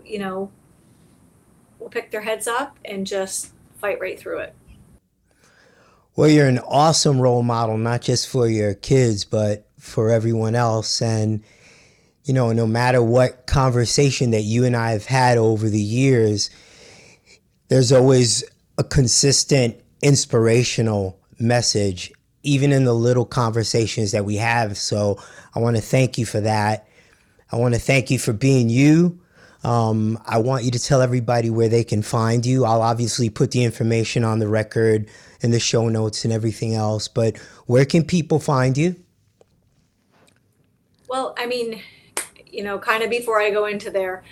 you 0.04 0.18
know, 0.18 0.50
will 1.78 1.88
pick 1.88 2.10
their 2.10 2.22
heads 2.22 2.46
up 2.46 2.78
and 2.84 3.06
just 3.06 3.52
fight 3.76 4.00
right 4.00 4.18
through 4.18 4.38
it. 4.38 4.54
Well, 6.16 6.28
you're 6.28 6.48
an 6.48 6.60
awesome 6.60 7.20
role 7.20 7.42
model, 7.42 7.76
not 7.76 8.00
just 8.00 8.28
for 8.28 8.46
your 8.46 8.74
kids, 8.74 9.24
but 9.24 9.68
for 9.78 10.10
everyone 10.10 10.54
else. 10.54 11.02
And, 11.02 11.42
you 12.24 12.32
know, 12.32 12.52
no 12.52 12.66
matter 12.66 13.02
what 13.02 13.46
conversation 13.46 14.30
that 14.30 14.42
you 14.42 14.64
and 14.64 14.76
I 14.76 14.92
have 14.92 15.06
had 15.06 15.38
over 15.38 15.68
the 15.68 15.80
years, 15.80 16.50
there's 17.68 17.92
always 17.92 18.44
a 18.78 18.84
consistent 18.84 19.80
inspirational 20.02 21.18
message, 21.40 22.12
even 22.44 22.72
in 22.72 22.84
the 22.84 22.94
little 22.94 23.26
conversations 23.26 24.12
that 24.12 24.24
we 24.24 24.36
have. 24.36 24.76
So 24.76 25.18
I 25.54 25.58
want 25.58 25.76
to 25.76 25.82
thank 25.82 26.16
you 26.16 26.26
for 26.26 26.40
that. 26.40 26.86
I 27.50 27.56
want 27.56 27.74
to 27.74 27.80
thank 27.80 28.10
you 28.10 28.18
for 28.18 28.32
being 28.32 28.68
you. 28.68 29.20
Um, 29.64 30.18
I 30.26 30.38
want 30.38 30.64
you 30.64 30.70
to 30.72 30.78
tell 30.78 31.00
everybody 31.00 31.48
where 31.48 31.68
they 31.68 31.84
can 31.84 32.02
find 32.02 32.44
you. 32.44 32.64
I'll 32.66 32.82
obviously 32.82 33.30
put 33.30 33.50
the 33.50 33.64
information 33.64 34.22
on 34.22 34.38
the 34.38 34.48
record 34.48 35.08
and 35.42 35.52
the 35.52 35.60
show 35.60 35.88
notes 35.88 36.24
and 36.24 36.32
everything 36.32 36.74
else. 36.74 37.08
But 37.08 37.38
where 37.66 37.86
can 37.86 38.04
people 38.04 38.38
find 38.38 38.76
you? 38.76 38.96
Well, 41.08 41.34
I 41.38 41.46
mean, 41.46 41.80
you 42.46 42.62
know, 42.62 42.78
kind 42.78 43.02
of 43.02 43.08
before 43.08 43.40
I 43.40 43.50
go 43.50 43.64
into 43.64 43.90
there, 43.90 44.22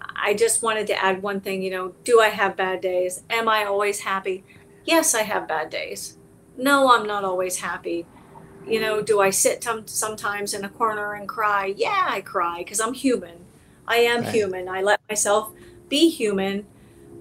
I 0.00 0.34
just 0.34 0.62
wanted 0.62 0.86
to 0.88 1.02
add 1.02 1.22
one 1.22 1.40
thing. 1.40 1.62
You 1.62 1.70
know, 1.70 1.94
do 2.04 2.20
I 2.20 2.28
have 2.28 2.56
bad 2.56 2.80
days? 2.80 3.22
Am 3.30 3.48
I 3.48 3.64
always 3.64 4.00
happy? 4.00 4.44
Yes, 4.84 5.14
I 5.14 5.22
have 5.22 5.46
bad 5.46 5.70
days. 5.70 6.16
No, 6.56 6.92
I'm 6.92 7.06
not 7.06 7.24
always 7.24 7.58
happy. 7.58 8.06
You 8.66 8.80
know, 8.80 9.02
do 9.02 9.20
I 9.20 9.30
sit 9.30 9.60
t- 9.60 9.82
sometimes 9.86 10.54
in 10.54 10.64
a 10.64 10.68
corner 10.68 11.14
and 11.14 11.28
cry? 11.28 11.74
Yeah, 11.76 12.06
I 12.08 12.20
cry 12.20 12.58
because 12.58 12.80
I'm 12.80 12.94
human. 12.94 13.44
I 13.86 13.96
am 13.96 14.22
right. 14.22 14.34
human. 14.34 14.68
I 14.68 14.82
let 14.82 15.00
myself 15.08 15.52
be 15.88 16.08
human. 16.08 16.66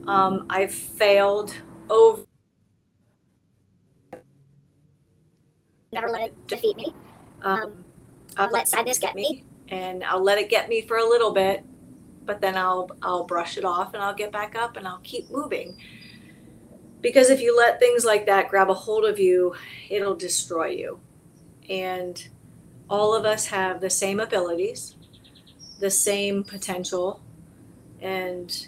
Um, 0.08 0.46
I've 0.50 0.74
failed 0.74 1.54
over 1.90 2.24
never 5.94 6.10
let 6.10 6.30
it 6.30 6.48
defeat 6.48 6.78
me. 6.78 6.94
Um, 7.44 7.84
I'll 8.38 8.50
let 8.52 8.68
sadness 8.68 8.98
get 8.98 9.16
me, 9.16 9.44
and 9.70 10.04
I'll 10.04 10.24
let 10.24 10.38
it 10.38 10.50
get 10.50 10.70
me 10.70 10.82
for 10.82 10.98
a 10.98 11.08
little 11.08 11.32
bit, 11.32 11.64
but 12.26 12.42
then 12.42 12.56
I'll 12.56 12.90
I'll 13.02 13.26
brush 13.26 13.58
it 13.58 13.66
off 13.66 13.94
and 13.94 14.02
I'll 14.02 14.14
get 14.14 14.32
back 14.32 14.56
up 14.56 14.78
and 14.78 14.88
I'll 14.88 15.02
keep 15.04 15.30
moving. 15.30 15.78
Because 17.02 17.30
if 17.30 17.42
you 17.42 17.58
let 17.58 17.80
things 17.80 18.06
like 18.06 18.26
that 18.28 18.50
grab 18.50 18.70
a 18.70 18.74
hold 18.74 19.06
of 19.06 19.20
you, 19.20 19.56
it'll 19.90 20.16
destroy 20.16 20.68
you. 20.68 21.00
And 21.68 22.28
all 22.90 23.16
of 23.16 23.26
us 23.26 23.48
have 23.48 23.82
the 23.82 23.90
same 23.90 24.20
abilities, 24.20 24.96
the 25.82 25.92
same 25.92 26.46
potential, 26.46 27.22
and 28.02 28.68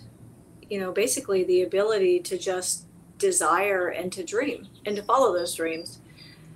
you 0.70 0.80
know, 0.80 0.92
basically 0.92 1.44
the 1.44 1.64
ability 1.64 2.20
to 2.22 2.38
just 2.38 2.86
desire 3.20 3.90
and 3.90 4.12
to 4.14 4.24
dream 4.24 4.68
and 4.86 4.96
to 4.98 5.04
follow 5.04 5.34
those 5.34 5.56
dreams 5.56 6.00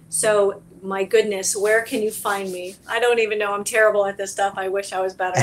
So, 0.10 0.64
my 0.82 1.03
goodness, 1.05 1.55
where 1.55 1.84
can 1.84 2.01
you 2.03 2.12
find 2.12 2.51
me? 2.51 2.78
I 2.88 2.99
don't 2.99 3.20
even 3.20 3.39
know. 3.39 3.53
I'm 3.53 3.64
terrible 3.64 4.05
at 4.05 4.18
this 4.18 4.32
stuff. 4.32 4.53
I 4.58 4.70
wish 4.70 4.93
I 4.93 5.01
was 5.01 5.14
better. 5.16 5.41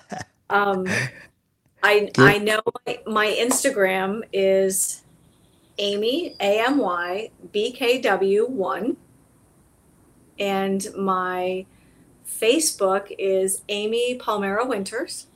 um, 0.50 0.86
I 1.82 2.10
I 2.18 2.38
know 2.38 2.60
my, 2.86 2.98
my 3.06 3.26
Instagram 3.28 4.22
is 4.32 5.02
Amy 5.78 6.36
A 6.40 6.64
M 6.66 6.78
Y 6.78 7.30
B 7.52 7.72
K 7.72 8.00
W 8.02 8.46
one, 8.46 8.96
and 10.38 10.86
my 10.96 11.66
Facebook 12.26 13.14
is 13.18 13.62
Amy 13.68 14.18
Palmiero 14.18 14.66
Winters. 14.66 15.26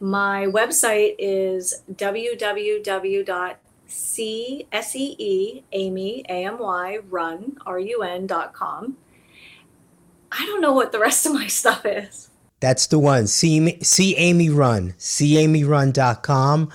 My 0.00 0.46
website 0.46 1.14
is 1.18 1.82
www.see 1.92 3.56
Amy 5.72 6.24
A 6.28 6.44
M 6.44 6.58
Y 6.58 6.98
run 7.08 7.56
R 7.64 7.78
U 7.78 8.02
N 8.02 8.26
dot 8.26 8.52
com. 8.52 8.96
I 10.32 10.44
don't 10.46 10.60
know 10.60 10.72
what 10.72 10.92
the 10.92 10.98
rest 10.98 11.26
of 11.26 11.32
my 11.32 11.46
stuff 11.60 11.86
is. 11.86 12.30
That's 12.60 12.86
the 12.86 12.98
one. 12.98 13.26
See, 13.26 13.78
see 13.82 14.16
Amy 14.16 14.48
Run. 14.48 14.94
SeeAmyRun.com. 14.98 16.70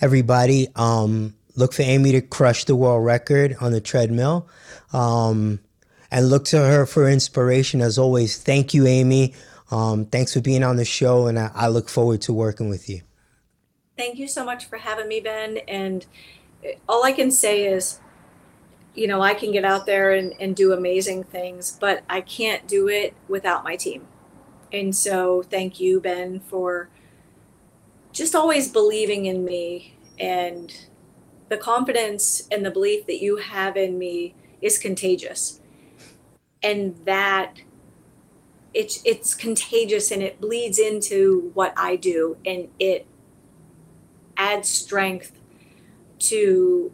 Everybody, 0.00 0.68
um, 0.76 1.34
look 1.56 1.72
for 1.72 1.82
Amy 1.82 2.12
to 2.12 2.20
crush 2.20 2.64
the 2.64 2.76
world 2.76 3.04
record 3.04 3.56
on 3.60 3.72
the 3.72 3.80
treadmill. 3.80 4.48
Um, 4.92 5.60
and 6.12 6.28
look 6.28 6.44
to 6.44 6.58
her 6.58 6.84
for 6.84 7.08
inspiration. 7.08 7.80
As 7.80 7.98
always, 7.98 8.36
thank 8.36 8.74
you, 8.74 8.86
Amy. 8.86 9.34
Um, 9.70 10.04
thanks 10.04 10.34
for 10.34 10.42
being 10.42 10.62
on 10.62 10.76
the 10.76 10.84
show, 10.84 11.26
and 11.26 11.38
I, 11.38 11.50
I 11.54 11.68
look 11.68 11.88
forward 11.88 12.20
to 12.22 12.34
working 12.34 12.68
with 12.68 12.88
you. 12.88 13.00
Thank 13.96 14.18
you 14.18 14.28
so 14.28 14.44
much 14.44 14.66
for 14.66 14.76
having 14.76 15.08
me, 15.08 15.20
Ben. 15.20 15.58
And 15.66 16.04
all 16.86 17.02
I 17.02 17.12
can 17.12 17.30
say 17.30 17.64
is, 17.64 17.98
you 18.94 19.06
know, 19.06 19.22
I 19.22 19.32
can 19.32 19.52
get 19.52 19.64
out 19.64 19.86
there 19.86 20.12
and, 20.12 20.34
and 20.38 20.54
do 20.54 20.74
amazing 20.74 21.24
things, 21.24 21.78
but 21.80 22.02
I 22.10 22.20
can't 22.20 22.68
do 22.68 22.88
it 22.88 23.14
without 23.26 23.64
my 23.64 23.76
team. 23.76 24.06
And 24.70 24.94
so 24.94 25.42
thank 25.42 25.80
you, 25.80 25.98
Ben, 25.98 26.40
for 26.40 26.90
just 28.12 28.34
always 28.34 28.70
believing 28.70 29.24
in 29.24 29.46
me 29.46 29.96
and 30.18 30.74
the 31.48 31.56
confidence 31.56 32.46
and 32.50 32.66
the 32.66 32.70
belief 32.70 33.06
that 33.06 33.22
you 33.22 33.38
have 33.38 33.78
in 33.78 33.98
me 33.98 34.34
is 34.60 34.78
contagious. 34.78 35.61
And 36.62 36.96
that 37.04 37.60
it's 38.74 39.02
it's 39.04 39.34
contagious 39.34 40.10
and 40.10 40.22
it 40.22 40.40
bleeds 40.40 40.78
into 40.78 41.50
what 41.54 41.74
I 41.76 41.96
do 41.96 42.38
and 42.46 42.68
it 42.78 43.06
adds 44.36 44.68
strength 44.68 45.38
to 46.18 46.90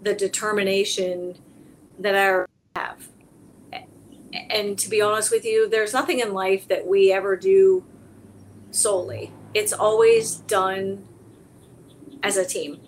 the 0.00 0.14
determination 0.14 1.36
that 1.98 2.14
I 2.14 2.78
have 2.78 3.08
and 4.50 4.78
to 4.78 4.90
be 4.90 5.00
honest 5.00 5.30
with 5.30 5.44
you, 5.44 5.68
there's 5.68 5.92
nothing 5.92 6.20
in 6.20 6.32
life 6.32 6.68
that 6.68 6.86
we 6.86 7.12
ever 7.12 7.36
do 7.36 7.84
solely. 8.70 9.32
It's 9.52 9.72
always 9.72 10.36
done 10.36 11.06
as 12.22 12.36
a 12.36 12.44
team. 12.44 12.80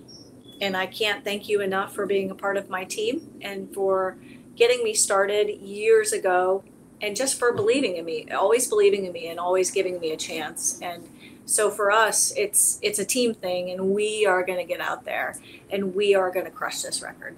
And 0.60 0.76
I 0.76 0.86
can't 0.86 1.22
thank 1.22 1.48
you 1.48 1.60
enough 1.60 1.94
for 1.94 2.06
being 2.06 2.30
a 2.30 2.34
part 2.34 2.56
of 2.56 2.68
my 2.68 2.84
team 2.84 3.38
and 3.42 3.72
for 3.72 4.16
getting 4.56 4.82
me 4.82 4.94
started 4.94 5.50
years 5.60 6.12
ago 6.12 6.64
and 7.00 7.14
just 7.14 7.38
for 7.38 7.52
believing 7.52 7.96
in 7.96 8.04
me, 8.04 8.28
always 8.30 8.68
believing 8.68 9.04
in 9.04 9.12
me 9.12 9.28
and 9.28 9.38
always 9.38 9.70
giving 9.70 10.00
me 10.00 10.12
a 10.12 10.16
chance. 10.16 10.80
And 10.80 11.08
so 11.44 11.70
for 11.70 11.90
us, 11.90 12.32
it's 12.36 12.78
it's 12.82 12.98
a 12.98 13.04
team 13.04 13.34
thing 13.34 13.70
and 13.70 13.90
we 13.94 14.26
are 14.26 14.44
going 14.44 14.58
to 14.58 14.64
get 14.64 14.80
out 14.80 15.04
there 15.04 15.36
and 15.70 15.94
we 15.94 16.14
are 16.14 16.30
going 16.30 16.46
to 16.46 16.50
crush 16.50 16.82
this 16.82 17.02
record. 17.02 17.36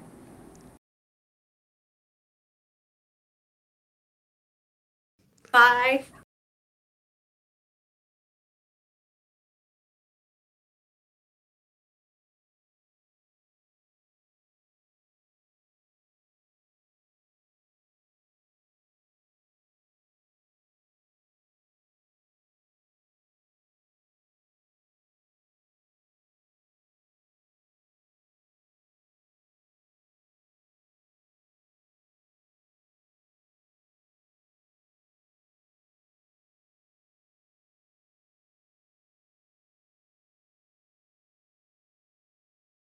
Bye. 5.51 6.05